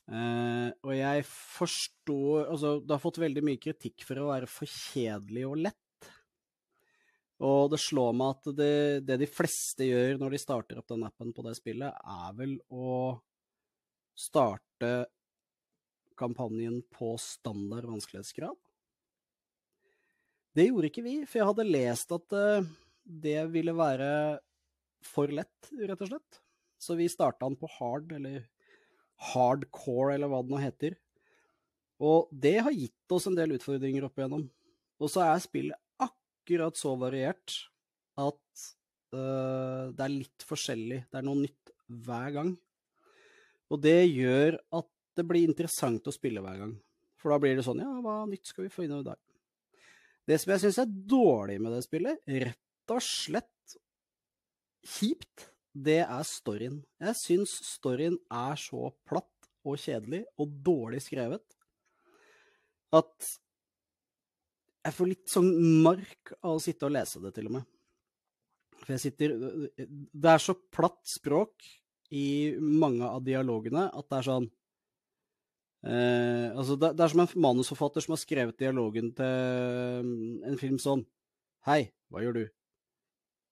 Uh, 0.06 0.70
og 0.86 0.92
jeg 0.94 1.24
forstår 1.26 2.44
Altså, 2.52 2.76
det 2.78 2.92
har 2.94 3.02
fått 3.02 3.18
veldig 3.18 3.42
mye 3.42 3.58
kritikk 3.58 4.04
for 4.06 4.20
å 4.22 4.28
være 4.28 4.46
for 4.50 4.70
kjedelig 4.70 5.42
og 5.48 5.56
lett. 5.64 6.10
Og 7.46 7.72
det 7.72 7.80
slår 7.82 8.14
meg 8.16 8.36
at 8.36 8.52
det, 8.56 8.76
det 9.04 9.18
de 9.20 9.28
fleste 9.28 9.88
gjør 9.88 10.20
når 10.22 10.36
de 10.36 10.40
starter 10.40 10.78
opp 10.80 10.88
den 10.88 11.04
appen 11.04 11.34
på 11.36 11.44
det 11.44 11.56
spillet, 11.58 11.92
er 11.92 12.38
vel 12.38 12.54
å 12.72 13.18
starte 14.16 14.92
kampanjen 16.16 16.80
på 16.94 17.12
standard 17.20 17.90
vanskelighetsgrad. 17.90 18.56
Det 20.56 20.70
gjorde 20.70 20.88
ikke 20.88 21.04
vi, 21.04 21.18
for 21.28 21.42
jeg 21.42 21.50
hadde 21.50 21.68
lest 21.68 22.14
at 22.16 22.32
uh, 22.32 22.68
det 23.04 23.40
ville 23.52 23.74
være 23.76 24.08
for 25.04 25.28
lett, 25.28 25.72
rett 25.76 26.00
og 26.00 26.14
slett. 26.14 26.40
Så 26.80 26.96
vi 26.96 27.10
starta 27.12 27.44
den 27.44 27.58
på 27.60 27.68
hard, 27.76 28.14
eller 28.16 28.46
hardcore, 29.32 30.14
eller 30.14 30.30
hva 30.30 30.42
det 30.44 30.52
nå 30.52 30.60
heter. 30.60 30.96
Og 32.02 32.28
det 32.30 32.58
har 32.60 32.74
gitt 32.76 33.14
oss 33.16 33.28
en 33.28 33.36
del 33.38 33.56
utfordringer 33.56 34.04
opp 34.06 34.18
igjennom. 34.18 34.44
Og 35.00 35.12
så 35.12 35.24
er 35.24 35.44
spillet 35.44 36.02
akkurat 36.02 36.76
så 36.76 36.92
variert 37.00 37.56
at 38.20 38.66
uh, 39.16 39.92
det 39.92 40.04
er 40.04 40.12
litt 40.12 40.46
forskjellig. 40.48 41.02
Det 41.08 41.20
er 41.20 41.26
noe 41.26 41.40
nytt 41.44 41.72
hver 42.06 42.34
gang. 42.36 42.52
Og 43.72 43.80
det 43.82 43.98
gjør 44.12 44.58
at 44.78 44.90
det 45.16 45.24
blir 45.26 45.48
interessant 45.48 46.06
å 46.06 46.14
spille 46.14 46.42
hver 46.44 46.60
gang. 46.60 46.76
For 47.16 47.32
da 47.32 47.40
blir 47.40 47.56
det 47.56 47.64
sånn 47.66 47.80
Ja, 47.82 47.96
hva 48.04 48.20
nytt 48.28 48.52
skal 48.52 48.66
vi 48.66 48.72
få 48.72 48.84
inn 48.84 48.94
i 48.98 49.06
dag? 49.06 49.18
Det 50.26 50.38
som 50.42 50.52
jeg 50.52 50.64
syns 50.64 50.80
er 50.82 50.94
dårlig 51.10 51.56
med 51.62 51.72
det 51.74 51.84
spillet, 51.86 52.22
rett 52.26 52.92
og 52.92 53.02
slett 53.02 53.76
kjipt, 54.86 55.48
det 55.76 56.00
er 56.04 56.24
storyen. 56.24 56.80
Jeg 57.02 57.18
syns 57.20 57.52
storyen 57.74 58.16
er 58.32 58.56
så 58.60 58.90
platt 59.08 59.50
og 59.66 59.80
kjedelig 59.82 60.22
og 60.40 60.52
dårlig 60.64 61.02
skrevet 61.04 61.56
at 62.94 63.32
jeg 64.86 64.94
får 64.94 65.10
litt 65.10 65.30
sånn 65.32 65.48
mark 65.82 66.36
av 66.38 66.56
å 66.56 66.62
sitte 66.62 66.86
og 66.86 66.94
lese 66.94 67.20
det, 67.20 67.32
til 67.34 67.48
og 67.50 67.56
med. 67.58 67.66
For 68.84 68.94
jeg 68.94 69.02
sitter 69.02 69.32
Det 69.74 70.30
er 70.30 70.42
så 70.42 70.54
platt 70.54 71.00
språk 71.10 71.64
i 72.14 72.54
mange 72.60 73.08
av 73.08 73.24
dialogene 73.26 73.88
at 73.88 74.06
det 74.06 74.18
er 74.20 74.26
sånn 74.28 74.46
eh, 75.88 76.52
Altså, 76.52 76.76
det, 76.78 76.92
det, 76.94 77.02
er 77.02 77.10
som 77.10 77.24
en 77.24 77.32
manusforfatter 77.48 78.04
som 78.04 78.14
har 78.14 78.22
skrevet 78.22 78.60
dialogen 78.60 79.10
til 79.16 80.12
en 80.46 80.60
film 80.60 80.78
sånn 80.82 81.02
Hei, 81.66 81.88
hva 82.12 82.22
gjør 82.22 82.36
du? 82.36 82.44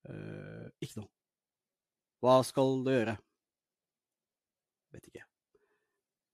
Eh, 0.06 0.68
ikke 0.86 1.00
noe. 1.00 1.13
Hva 2.24 2.38
skal 2.46 2.78
du 2.80 2.88
gjøre? 2.88 3.18
Vet 4.94 5.08
ikke. 5.10 5.24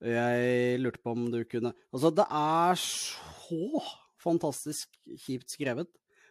Jeg 0.07 0.79
lurte 0.81 1.03
på 1.03 1.13
om 1.13 1.27
du 1.33 1.41
kunne 1.45 1.75
Altså, 1.91 2.13
det 2.15 2.25
er 2.25 2.79
så 2.81 3.83
fantastisk 4.21 4.95
kjipt 5.25 5.51
skrevet. 5.51 5.91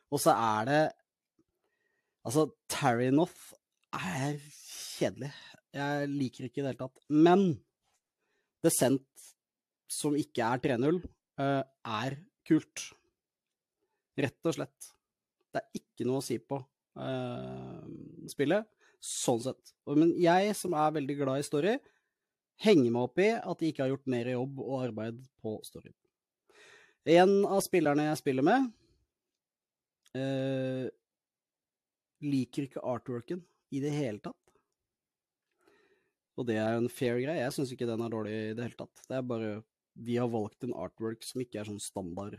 Og 0.09 0.21
så 0.23 0.33
er 0.33 0.69
det 0.69 0.81
Altså, 2.23 2.47
Tarinoth 2.71 3.53
er 3.95 4.39
kjedelig. 4.39 5.31
Jeg 5.73 6.09
liker 6.11 6.47
ikke 6.47 6.61
i 6.61 6.63
det 6.63 6.71
hele 6.71 6.81
tatt. 6.81 7.03
Men 7.09 7.45
Descent, 8.63 9.27
som 9.89 10.17
ikke 10.19 10.43
er 10.43 10.63
3-0, 10.63 10.99
eh, 11.39 11.61
er 11.63 12.17
kult. 12.47 12.89
Rett 14.19 14.49
og 14.49 14.57
slett. 14.57 14.89
Det 15.49 15.61
er 15.61 15.79
ikke 15.79 16.07
noe 16.09 16.19
å 16.19 16.25
si 16.25 16.35
på 16.43 16.59
uh, 16.99 17.85
spillet, 18.29 18.67
sånn 19.03 19.41
sett. 19.43 19.73
Men 19.87 20.13
jeg, 20.19 20.53
som 20.57 20.75
er 20.77 20.95
veldig 20.99 21.15
glad 21.21 21.41
i 21.41 21.47
story, 21.47 21.77
henger 22.59 22.91
meg 22.91 23.07
opp 23.07 23.21
i 23.23 23.29
at 23.37 23.61
de 23.61 23.71
ikke 23.71 23.85
har 23.85 23.93
gjort 23.93 24.11
mer 24.11 24.29
jobb 24.33 24.59
og 24.65 24.83
arbeid 24.89 25.21
på 25.43 25.55
storyen. 25.67 25.95
En 27.09 27.45
av 27.47 27.61
spillerne 27.63 28.09
jeg 28.09 28.19
spiller 28.19 28.45
med, 28.45 28.67
eh, 30.19 30.89
liker 32.21 32.67
ikke 32.67 32.83
artworken 32.83 33.41
i 33.71 33.79
det 33.79 33.93
hele 33.95 34.19
tatt. 34.19 34.35
Og 36.39 36.47
det 36.47 36.55
er 36.59 36.73
jo 36.73 36.83
en 36.83 36.91
fair 36.91 37.19
greie. 37.19 37.41
Jeg 37.41 37.55
syns 37.55 37.71
ikke 37.73 37.87
den 37.87 38.01
er 38.03 38.11
dårlig 38.11 38.31
i 38.31 38.53
det 38.55 38.63
hele 38.67 38.79
tatt. 38.79 39.03
Det 39.07 39.17
er 39.17 39.27
bare 39.27 39.63
Vi 39.99 40.15
har 40.15 40.29
valgt 40.31 40.63
en 40.63 40.71
artwork 40.71 41.25
som 41.27 41.41
ikke 41.41 41.59
er 41.59 41.65
sånn 41.67 41.81
standard 41.81 42.37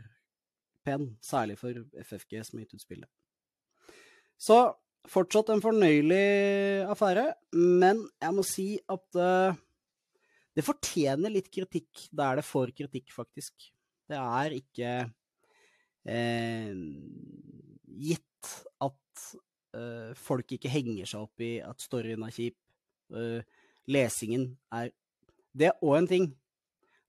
pen, 0.83 1.17
særlig 1.21 1.59
for 1.59 1.75
FFG 1.93 2.39
som 2.41 2.57
har 2.57 2.65
gitt 2.65 2.73
ut 2.73 2.81
spillet. 2.81 3.09
Så 4.41 4.55
fortsatt 5.09 5.49
en 5.53 5.63
fornøyelig 5.63 6.85
affære, 6.91 7.25
men 7.57 8.03
jeg 8.21 8.35
må 8.37 8.45
si 8.45 8.67
at 8.91 9.19
uh, 9.19 9.57
det 10.55 10.65
fortjener 10.67 11.31
litt 11.33 11.49
kritikk 11.53 12.07
der 12.11 12.41
det 12.41 12.45
får 12.45 12.73
kritikk, 12.75 13.13
faktisk. 13.15 13.71
Det 14.11 14.19
er 14.19 14.55
ikke 14.57 14.89
eh, 16.11 16.73
gitt 18.01 18.49
at 18.83 19.23
uh, 19.77 20.11
folk 20.19 20.51
ikke 20.57 20.71
henger 20.71 21.07
seg 21.07 21.23
opp 21.23 21.43
i 21.45 21.53
at 21.63 21.79
storyen 21.79 22.25
er 22.27 22.35
kjip. 22.35 22.57
Uh, 23.11 23.39
lesingen 23.91 24.51
er 24.75 24.91
Det 25.51 25.67
er 25.67 25.79
òg 25.83 25.97
en 25.97 26.07
ting. 26.07 26.27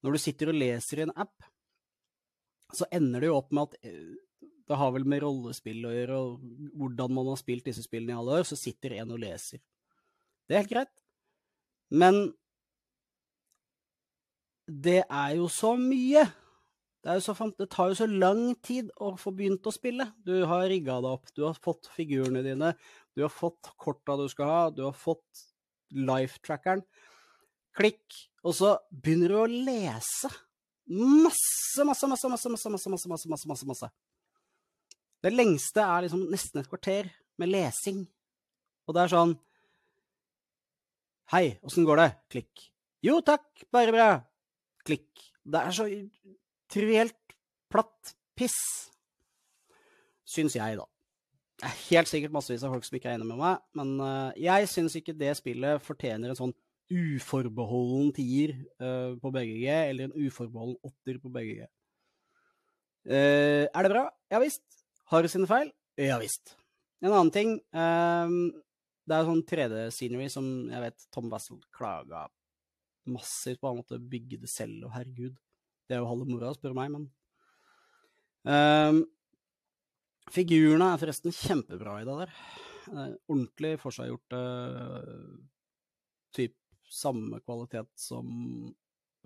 Når 0.03 0.15
du 0.15 0.19
sitter 0.19 0.51
og 0.51 0.59
leser 0.59 0.99
i 0.99 1.05
en 1.05 1.15
app, 1.15 1.45
så 2.75 2.89
ender 2.91 3.23
det 3.23 3.29
jo 3.31 3.37
opp 3.39 3.53
med 3.55 3.69
at 3.69 3.87
eh, 3.87 4.17
det 4.69 4.79
har 4.79 4.93
vel 4.95 5.07
med 5.09 5.23
rollespill 5.25 5.85
å 5.87 5.93
gjøre, 5.95 6.19
og 6.19 6.75
hvordan 6.79 7.15
man 7.17 7.31
har 7.33 7.41
spilt 7.41 7.67
disse 7.69 7.85
spillene 7.85 8.15
i 8.15 8.19
alle 8.21 8.41
år, 8.41 8.47
så 8.49 8.59
sitter 8.59 8.97
en 8.99 9.15
og 9.15 9.23
leser. 9.23 9.63
Det 10.47 10.55
er 10.55 10.65
helt 10.65 10.73
greit. 10.73 10.93
Men 11.93 12.23
det 14.67 15.03
er 15.05 15.37
jo 15.37 15.49
så 15.53 15.75
mye. 15.79 16.25
Det, 17.03 17.17
så, 17.25 17.35
det, 17.59 17.67
tar 17.73 17.91
jo 17.91 17.99
så 17.99 18.07
lang 18.07 18.53
tid 18.63 18.93
å 19.03 19.15
få 19.19 19.33
begynt 19.35 19.67
å 19.67 19.75
spille. 19.75 20.07
Du 20.23 20.45
har 20.49 20.69
rigga 20.71 21.01
deg 21.03 21.17
opp, 21.17 21.33
du 21.35 21.43
har 21.49 21.59
fått 21.59 21.91
figurene 21.97 22.45
dine, 22.47 22.73
du 23.17 23.25
har 23.25 23.33
fått 23.33 23.73
korta 23.81 24.17
du 24.21 24.29
skal 24.31 24.53
ha, 24.53 24.63
du 24.71 24.85
har 24.87 24.95
fått 24.97 25.43
life-trackeren. 25.93 26.85
Klikk, 27.77 28.07
og 28.45 28.55
så 28.55 28.77
begynner 28.93 29.33
du 29.33 29.41
å 29.41 29.51
lese. 29.51 30.31
Masse, 30.93 31.85
masse, 31.89 32.07
masse, 32.07 32.31
masse, 32.31 32.53
masse, 32.53 32.71
masse, 32.71 32.95
masse, 32.95 33.11
masse, 33.11 33.29
masse, 33.33 33.51
masse, 33.51 33.69
masse. 33.73 33.93
Det 35.23 35.31
lengste 35.31 35.85
er 35.85 36.05
liksom 36.05 36.27
nesten 36.33 36.63
et 36.63 36.69
kvarter 36.71 37.09
med 37.39 37.53
lesing. 37.53 38.03
Og 38.89 38.97
det 38.97 39.05
er 39.05 39.13
sånn 39.15 39.35
Hei, 41.33 41.57
åssen 41.65 41.87
går 41.89 41.97
det? 41.97 42.09
Klikk. 42.35 42.65
Jo 43.07 43.21
takk, 43.25 43.47
bare 43.73 43.95
bra. 43.95 44.09
Klikk. 44.85 45.23
Det 45.41 45.61
er 45.63 45.73
så 45.73 45.87
trivielt 46.69 47.37
platt 47.73 48.13
piss. 48.37 48.59
Syns 50.29 50.59
jeg, 50.59 50.77
da. 50.77 50.85
Det 51.63 51.71
er 51.71 51.79
helt 51.87 52.11
sikkert 52.11 52.35
massevis 52.35 52.67
av 52.67 52.75
folk 52.75 52.85
som 52.85 52.99
ikke 52.99 53.09
er 53.09 53.17
enig 53.17 53.31
med 53.31 53.41
meg, 53.41 53.63
men 53.79 53.95
uh, 54.03 54.35
jeg 54.37 54.69
syns 54.69 54.99
ikke 54.99 55.15
det 55.17 55.31
spillet 55.39 55.85
fortjener 55.87 56.33
en 56.33 56.39
sånn 56.39 56.55
uforbeholden 56.93 58.11
tier 58.19 58.57
uh, 58.83 59.15
på 59.23 59.33
BGG, 59.33 59.65
eller 59.71 60.11
en 60.11 60.17
uforbeholden 60.27 60.77
åtter 60.91 61.23
på 61.23 61.33
BGG. 61.33 61.63
Eh, 63.03 63.67
er 63.67 63.83
det 63.83 63.91
bra? 63.91 64.05
Ja 64.31 64.39
visst. 64.43 64.82
Har 65.13 65.21
det 65.21 65.29
sine 65.29 65.45
feil? 65.45 65.69
Ja 66.01 66.17
visst. 66.17 66.55
En 67.05 67.13
annen 67.13 67.31
ting 67.35 67.51
um, 67.77 68.37
Det 69.05 69.17
er 69.17 69.27
sånn 69.27 69.43
3D-scenery 69.45 70.29
som 70.33 70.47
jeg 70.73 70.81
vet 70.87 71.05
Tom 71.13 71.27
Wassel 71.29 71.59
klaga 71.75 72.23
massivt 73.13 73.61
på. 73.61 73.69
Han 73.69 73.83
måtte 73.83 73.99
bygge 73.99 74.39
det 74.41 74.49
selv, 74.49 74.87
og 74.87 74.95
herregud. 74.95 75.35
Det 75.85 75.97
er 75.97 76.01
jo 76.01 76.09
halve 76.09 76.29
moroa, 76.31 76.55
spør 76.57 76.77
meg, 76.79 76.95
men 76.95 77.09
um, 78.49 79.03
Figurene 80.33 80.93
er 80.95 81.03
forresten 81.03 81.35
kjempebra 81.35 81.99
i 82.01 82.07
det 82.09 82.15
der. 82.23 82.33
Ordentlig 83.27 83.75
forseggjort 83.83 84.37
uh, 84.39 85.35
typ 86.33 86.57
samme 86.89 87.43
kvalitet 87.43 87.91
som 88.01 88.31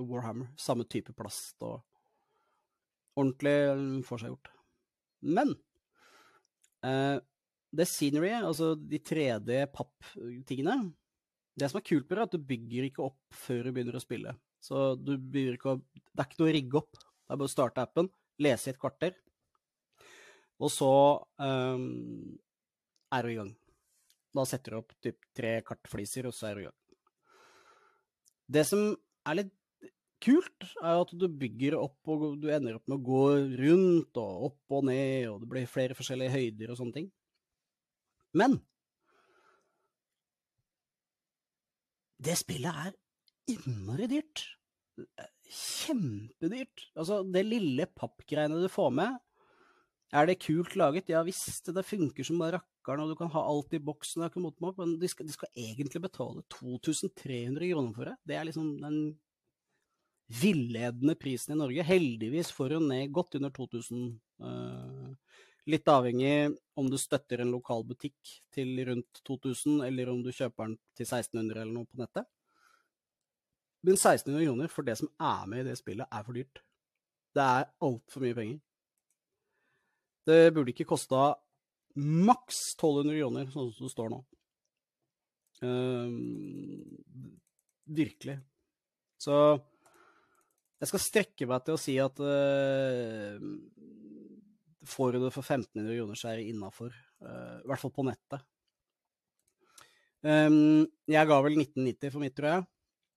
Warhammer. 0.02 0.50
Samme 0.58 0.88
type 0.90 1.14
plast 1.14 1.62
og 1.62 1.78
ordentlig 3.14 4.02
forseggjort. 4.08 4.50
Men 5.22 5.54
uh, 6.86 7.18
det 7.76 7.88
scenery, 7.90 8.30
altså 8.38 8.74
de 8.78 9.00
3D-papptingene 9.02 10.76
Det 11.58 11.68
som 11.68 11.80
er 11.80 11.86
kult 11.88 12.06
med 12.06 12.14
det, 12.14 12.20
er 12.20 12.28
at 12.28 12.36
du 12.36 12.48
bygger 12.52 12.88
ikke 12.88 13.04
opp 13.04 13.36
før 13.36 13.66
du 13.66 13.72
begynner 13.74 13.98
å 13.98 14.02
spille. 14.02 14.32
Så 14.62 14.94
du 15.00 15.16
begynner 15.18 15.58
ikke 15.58 15.74
å 15.74 15.80
Det 15.82 16.22
er 16.22 16.28
ikke 16.28 16.40
noe 16.40 16.50
å 16.50 16.56
rigge 16.56 16.80
opp. 16.80 16.96
Det 16.96 17.34
er 17.34 17.40
bare 17.40 17.50
å 17.50 17.52
starte 17.52 17.82
appen, 17.82 18.08
lese 18.40 18.70
i 18.70 18.74
et 18.74 18.80
kvarter, 18.80 19.16
og 20.62 20.72
så 20.72 20.90
um, 21.42 22.36
er 23.12 23.26
du 23.26 23.32
i 23.32 23.38
gang. 23.38 23.52
Da 24.36 24.44
setter 24.48 24.72
du 24.74 24.80
opp 24.80 24.94
typ 25.04 25.28
tre 25.36 25.58
kartfliser, 25.66 26.28
og 26.28 26.36
så 26.36 26.50
er 26.50 26.56
du 26.56 26.62
i 26.62 26.68
gang. 26.68 26.78
Det 28.46 28.62
som 28.68 28.84
er 29.26 29.40
litt 29.40 29.52
kult, 30.22 30.68
er 30.80 31.00
at 31.02 31.12
du 31.12 31.26
bygger 31.28 31.76
opp, 31.78 31.98
og 32.08 32.38
du 32.42 32.48
ender 32.52 32.78
opp 32.78 32.86
med 32.88 32.98
å 32.98 33.06
gå 33.06 33.24
rundt 33.60 34.20
og 34.22 34.48
opp 34.50 34.76
og 34.78 34.86
ned, 34.88 35.28
og 35.30 35.42
det 35.42 35.50
blir 35.50 35.70
flere 35.70 35.96
forskjellige 35.98 36.34
høyder 36.34 36.72
og 36.72 36.80
sånne 36.80 36.98
ting. 36.98 37.10
Men 38.36 38.58
det 42.22 42.36
spillet 42.40 42.86
er 42.86 42.96
innmari 43.52 44.08
dyrt. 44.10 44.42
Kjempedyrt. 45.46 46.88
Altså, 46.96 47.20
det 47.28 47.44
lille 47.46 47.86
pappgreiene 47.92 48.58
du 48.62 48.68
får 48.72 48.94
med, 48.96 49.20
er 50.14 50.28
det 50.28 50.38
kult 50.44 50.76
laget? 50.78 51.10
Ja 51.10 51.22
visst, 51.26 51.66
det 51.74 51.84
funker 51.86 52.26
som 52.26 52.40
rakkeren, 52.40 53.02
og 53.02 53.10
du 53.10 53.18
kan 53.18 53.30
ha 53.34 53.42
alt 53.50 53.74
i 53.74 53.82
boksen, 53.82 54.22
men 54.22 54.96
de 55.00 55.10
skal, 55.10 55.26
de 55.26 55.34
skal, 55.34 55.50
egentlig 55.58 56.02
betale 56.04 56.44
2300 56.54 57.72
kroner 57.72 57.96
for 57.96 58.10
det. 58.10 58.16
Det 58.24 58.36
er 58.38 58.46
liksom 58.46 58.76
den 58.84 59.00
villedende 60.26 61.14
prisen 61.14 61.54
i 61.54 61.58
Norge. 61.58 61.82
Heldigvis 61.86 62.50
får 62.54 62.76
hun 62.76 62.88
ned 62.90 63.12
godt 63.14 63.34
under 63.38 63.50
2000. 63.54 64.06
Uh, 64.42 64.48
eh, 64.50 65.42
litt 65.70 65.88
avhengig 65.88 66.56
om 66.78 66.90
du 66.90 66.98
støtter 66.98 67.42
en 67.42 67.52
lokal 67.54 67.84
butikk 67.86 68.32
til 68.54 68.76
rundt 68.86 69.22
2000, 69.26 69.80
eller 69.86 70.10
om 70.10 70.22
du 70.22 70.32
kjøper 70.34 70.68
den 70.68 70.76
til 70.98 71.06
1600 71.06 71.62
eller 71.62 71.72
noe 71.72 71.88
på 71.90 72.00
nettet. 72.02 72.28
Men 73.86 73.94
1600 73.94 74.46
kroner 74.46 74.70
for 74.72 74.86
det 74.86 74.96
som 74.98 75.10
er 75.22 75.50
med 75.50 75.62
i 75.62 75.68
det 75.70 75.76
spillet, 75.78 76.06
er 76.10 76.26
for 76.26 76.38
dyrt. 76.38 76.62
Det 77.36 77.42
er 77.42 77.68
altfor 77.86 78.24
mye 78.24 78.38
penger. 78.38 78.62
Det 80.26 80.54
burde 80.54 80.72
ikke 80.72 80.88
kosta 80.90 81.36
maks 81.96 82.58
1200 82.74 83.20
kroner, 83.20 83.52
sånn 83.52 83.70
som 83.76 83.86
det 83.86 83.92
står 83.92 84.10
nå. 84.12 84.18
Uh, 85.62 86.10
virkelig. 87.96 88.40
Så 89.22 89.36
jeg 90.82 90.90
skal 90.90 91.02
strekke 91.02 91.48
meg 91.48 91.64
til 91.64 91.76
å 91.76 91.80
si 91.80 91.96
at 92.02 92.20
uh, 92.20 93.40
får 94.86 95.16
du 95.16 95.24
det 95.24 95.32
for 95.34 95.42
1500 95.42 95.96
kroner, 95.96 96.18
så 96.18 96.30
er 96.30 96.40
det 96.40 96.50
innafor. 96.52 96.92
Uh, 97.22 97.62
I 97.62 97.70
hvert 97.70 97.82
fall 97.82 97.94
på 97.96 98.04
nettet. 98.06 98.44
Um, 100.26 100.84
jeg 101.08 101.28
ga 101.30 101.40
vel 101.44 101.58
1990 101.60 102.12
for 102.12 102.24
mitt, 102.24 102.36
tror 102.36 102.52
jeg. 102.52 102.66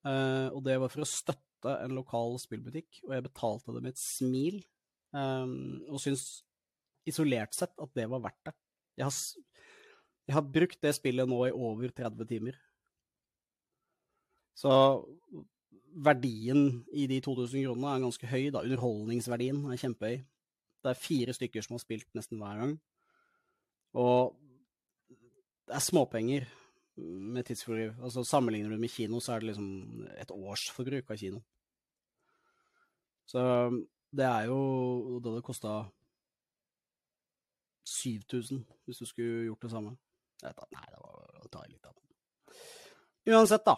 Uh, 0.07 0.47
og 0.53 0.63
det 0.65 0.77
var 0.79 0.93
for 0.93 1.03
å 1.03 1.09
støtte 1.09 1.75
en 1.83 1.97
lokal 1.97 2.37
spillbutikk, 2.39 3.01
og 3.07 3.15
jeg 3.17 3.27
betalte 3.27 3.75
det 3.75 3.83
med 3.83 3.95
et 3.95 4.01
smil. 4.01 4.61
Um, 5.11 5.81
og 5.89 5.99
syns 6.03 6.45
isolert 7.09 7.55
sett 7.57 7.73
at 7.81 7.95
det 7.97 8.07
var 8.11 8.23
verdt 8.23 8.49
det. 8.49 8.55
Jeg 8.99 9.07
har, 9.07 9.69
jeg 10.29 10.37
har 10.37 10.51
brukt 10.55 10.81
det 10.85 10.95
spillet 10.95 11.29
nå 11.29 11.39
i 11.47 11.55
over 11.55 11.91
30 11.95 12.29
timer. 12.29 12.59
Så 14.59 14.71
verdien 15.95 16.83
i 16.93 17.07
de 17.09 17.19
2000 17.23 17.65
kronene 17.65 17.95
er 17.95 18.03
ganske 18.05 18.29
høy, 18.29 18.49
da. 18.53 18.63
Underholdningsverdien 18.65 19.63
er 19.71 19.81
kjempehøy. 19.81 20.21
Det 20.79 20.91
er 20.91 21.01
fire 21.01 21.35
stykker 21.35 21.65
som 21.65 21.75
har 21.75 21.83
spilt 21.83 22.07
nesten 22.15 22.39
hver 22.39 22.61
gang. 22.61 22.73
Og 23.99 24.35
det 25.67 25.75
er 25.75 25.85
småpenger 25.85 26.47
med 26.99 27.45
tidsfordriv. 27.47 27.93
Altså, 28.03 28.23
sammenligner 28.23 28.73
du 28.73 28.77
med 28.81 28.91
kino, 28.91 29.19
så 29.19 29.33
er 29.33 29.43
det 29.43 29.51
liksom 29.51 30.07
et 30.19 30.31
årsforbruk 30.31 31.11
av 31.11 31.17
kino. 31.17 31.41
Så 33.29 33.41
det 34.15 34.25
er 34.25 34.49
jo 34.49 35.19
det 35.21 35.35
det 35.35 35.45
kosta 35.45 35.83
7000 37.89 38.63
hvis 38.85 38.97
du 38.97 39.05
skulle 39.05 39.45
gjort 39.45 39.61
det 39.61 39.71
samme. 39.71 39.95
Nei, 40.43 40.53
det 40.53 40.99
var 41.03 41.43
å 41.43 41.51
ta 41.51 41.63
litt 41.67 41.85
av 41.85 41.93
det. 41.93 42.05
Uansett, 43.29 43.65
da. 43.65 43.75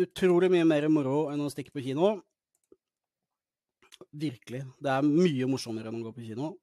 Utrolig 0.00 0.48
mye 0.52 0.64
mer 0.64 0.86
moro 0.92 1.28
enn 1.32 1.42
å 1.44 1.50
stikke 1.52 1.72
på 1.74 1.82
kino. 1.84 2.14
Virkelig. 4.16 4.62
Det 4.80 4.92
er 4.92 5.06
mye 5.06 5.48
morsommere 5.50 5.90
enn 5.90 6.00
å 6.00 6.06
gå 6.06 6.12
på 6.16 6.24
kino. 6.24 6.54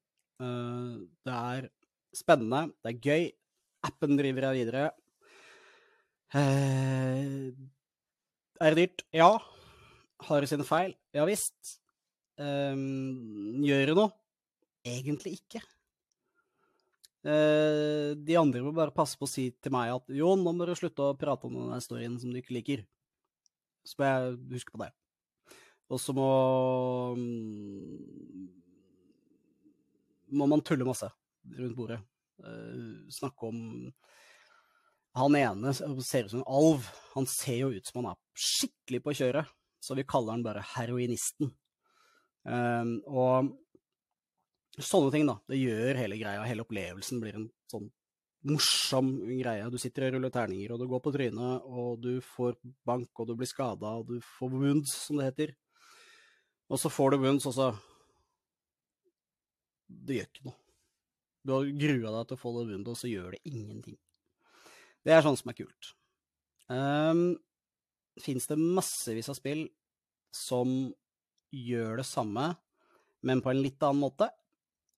Eh, 0.42 0.94
det 1.26 1.34
er 1.34 1.68
spennende, 2.16 2.72
det 2.82 2.94
er 2.94 3.04
gøy. 3.04 3.28
Appen 3.86 4.18
driver 4.18 4.48
jeg 4.48 4.64
videre. 4.64 4.88
Eh, 6.34 7.52
er 8.58 8.74
det 8.74 8.82
dyrt? 8.82 9.06
Ja. 9.14 9.30
Har 10.26 10.42
det 10.42 10.50
sine 10.50 10.66
feil? 10.66 10.96
Ja 11.14 11.28
visst. 11.28 11.78
Eh, 12.42 12.74
gjør 13.68 13.92
det 13.92 13.98
noe? 14.00 14.14
Egentlig 14.88 15.38
ikke. 15.38 15.62
De 17.28 18.36
andre 18.40 18.62
må 18.64 18.70
bare 18.72 18.94
passe 18.94 19.18
på 19.18 19.26
å 19.26 19.28
si 19.28 19.50
til 19.60 19.72
meg 19.74 19.90
at 19.92 20.14
jo, 20.16 20.30
nå 20.38 20.52
må 20.54 20.64
du 20.64 20.72
slutte 20.78 21.10
å 21.10 21.16
prate 21.18 21.44
om 21.48 21.58
den 21.58 21.82
storyen 21.84 22.14
som 22.16 22.30
du 22.32 22.38
ikke 22.40 22.54
liker. 22.56 22.84
Så 23.88 23.96
må 24.00 24.08
jeg 24.08 24.38
huske 24.52 24.74
på 24.74 24.82
det. 24.82 24.90
Og 25.88 26.00
så 26.02 26.12
må 26.12 26.28
mm, 27.16 28.48
må 30.36 30.48
man 30.50 30.60
tulle 30.64 30.84
masse 30.84 31.08
rundt 31.56 31.76
bordet. 31.78 32.00
Uh, 32.38 33.08
snakke 33.10 33.48
om 33.48 33.62
Han 35.18 35.34
ene 35.34 35.72
ser 35.74 36.26
ut 36.26 36.30
som 36.30 36.42
en 36.42 36.50
alv. 36.58 36.84
Han 37.14 37.26
ser 37.26 37.62
jo 37.64 37.70
ut 37.72 37.88
som 37.88 38.02
han 38.02 38.12
er 38.12 38.20
skikkelig 38.38 39.00
på 39.02 39.14
kjøret, 39.18 39.48
så 39.82 39.96
vi 39.98 40.06
kaller 40.06 40.36
han 40.36 40.44
bare 40.44 40.66
heroinisten. 40.76 41.50
Uh, 42.46 43.00
og 43.08 43.56
Sånne 44.78 45.10
ting, 45.10 45.24
da. 45.26 45.34
Det 45.50 45.58
gjør 45.58 45.98
hele 45.98 46.16
greia, 46.20 46.44
hele 46.46 46.62
opplevelsen 46.62 47.18
blir 47.18 47.34
en 47.34 47.48
sånn 47.66 47.88
morsom 48.46 49.10
greie. 49.26 49.66
Du 49.70 49.78
sitter 49.80 50.08
og 50.08 50.16
ruller 50.16 50.32
terninger, 50.34 50.72
og 50.72 50.80
du 50.80 50.86
går 50.90 51.02
på 51.02 51.12
trynet, 51.14 51.66
og 51.66 51.98
du 52.02 52.20
får 52.24 52.58
bank, 52.86 53.10
og 53.18 53.28
du 53.28 53.34
blir 53.38 53.50
skada, 53.50 53.96
og 53.98 54.12
du 54.12 54.20
får 54.38 54.52
wounds, 54.54 54.94
som 55.08 55.18
det 55.18 55.30
heter. 55.30 55.54
Og 56.68 56.80
så 56.80 56.92
får 56.92 57.14
du 57.14 57.22
wounds, 57.24 57.46
og 57.48 57.56
så 57.56 57.74
Det 59.88 60.18
gjør 60.18 60.26
ikke 60.28 60.44
noe. 60.44 60.58
Du 61.40 61.54
har 61.54 61.68
grua 61.80 62.10
deg 62.12 62.24
til 62.28 62.36
å 62.36 62.40
få 62.42 62.50
det 62.58 62.64
rundt, 62.68 62.88
og 62.92 62.96
så 63.00 63.08
gjør 63.08 63.32
det 63.32 63.38
ingenting. 63.48 63.96
Det 65.00 65.14
er 65.14 65.22
sånn 65.24 65.38
som 65.40 65.48
er 65.48 65.56
kult. 65.56 65.92
Um, 66.68 67.38
Fins 68.20 68.48
det 68.50 68.58
massevis 68.58 69.30
av 69.32 69.38
spill 69.38 69.62
som 70.34 70.90
gjør 71.54 72.02
det 72.02 72.04
samme, 72.04 72.50
men 73.24 73.40
på 73.40 73.52
en 73.52 73.62
litt 73.62 73.80
annen 73.80 74.02
måte? 74.02 74.28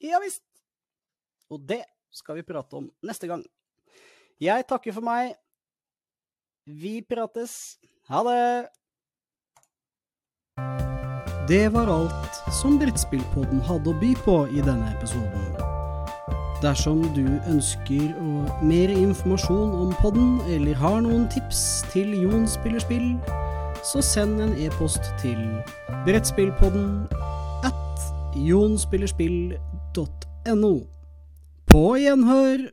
Ja 0.02 0.18
visst. 0.24 0.42
Og 1.52 1.62
det 1.68 1.84
skal 2.10 2.40
vi 2.40 2.46
prate 2.46 2.76
om 2.76 2.90
neste 3.06 3.30
gang. 3.30 3.44
Jeg 4.40 4.66
takker 4.68 4.94
for 4.96 5.04
meg. 5.04 5.34
Vi 6.66 7.00
prates. 7.02 7.78
Ha 8.08 8.22
det! 8.26 8.68
Det 11.50 11.66
var 11.74 11.88
alt 11.90 12.36
som 12.54 12.76
Brettspillpodden 12.78 13.58
hadde 13.66 13.90
å 13.90 13.98
by 13.98 14.14
på 14.22 14.46
i 14.54 14.62
denne 14.62 14.86
episoden. 14.94 15.58
Dersom 16.62 17.02
du 17.16 17.26
ønsker 17.48 18.14
mer 18.62 18.88
informasjon 18.92 19.72
om 19.80 19.90
podden, 19.98 20.40
eller 20.54 20.74
har 20.78 21.00
noen 21.02 21.28
tips 21.32 21.82
til 21.90 22.22
Jon 22.22 22.48
spiller 22.48 22.80
spill, 22.84 23.18
så 23.82 24.02
send 24.04 24.40
en 24.44 24.54
e-post 24.60 25.00
til 25.22 25.62
brettspillpodden 26.04 27.08
at 27.66 28.00
jonspillerspill.no. 28.36 30.74
På 31.70 31.94
gjenhør! 31.94 32.64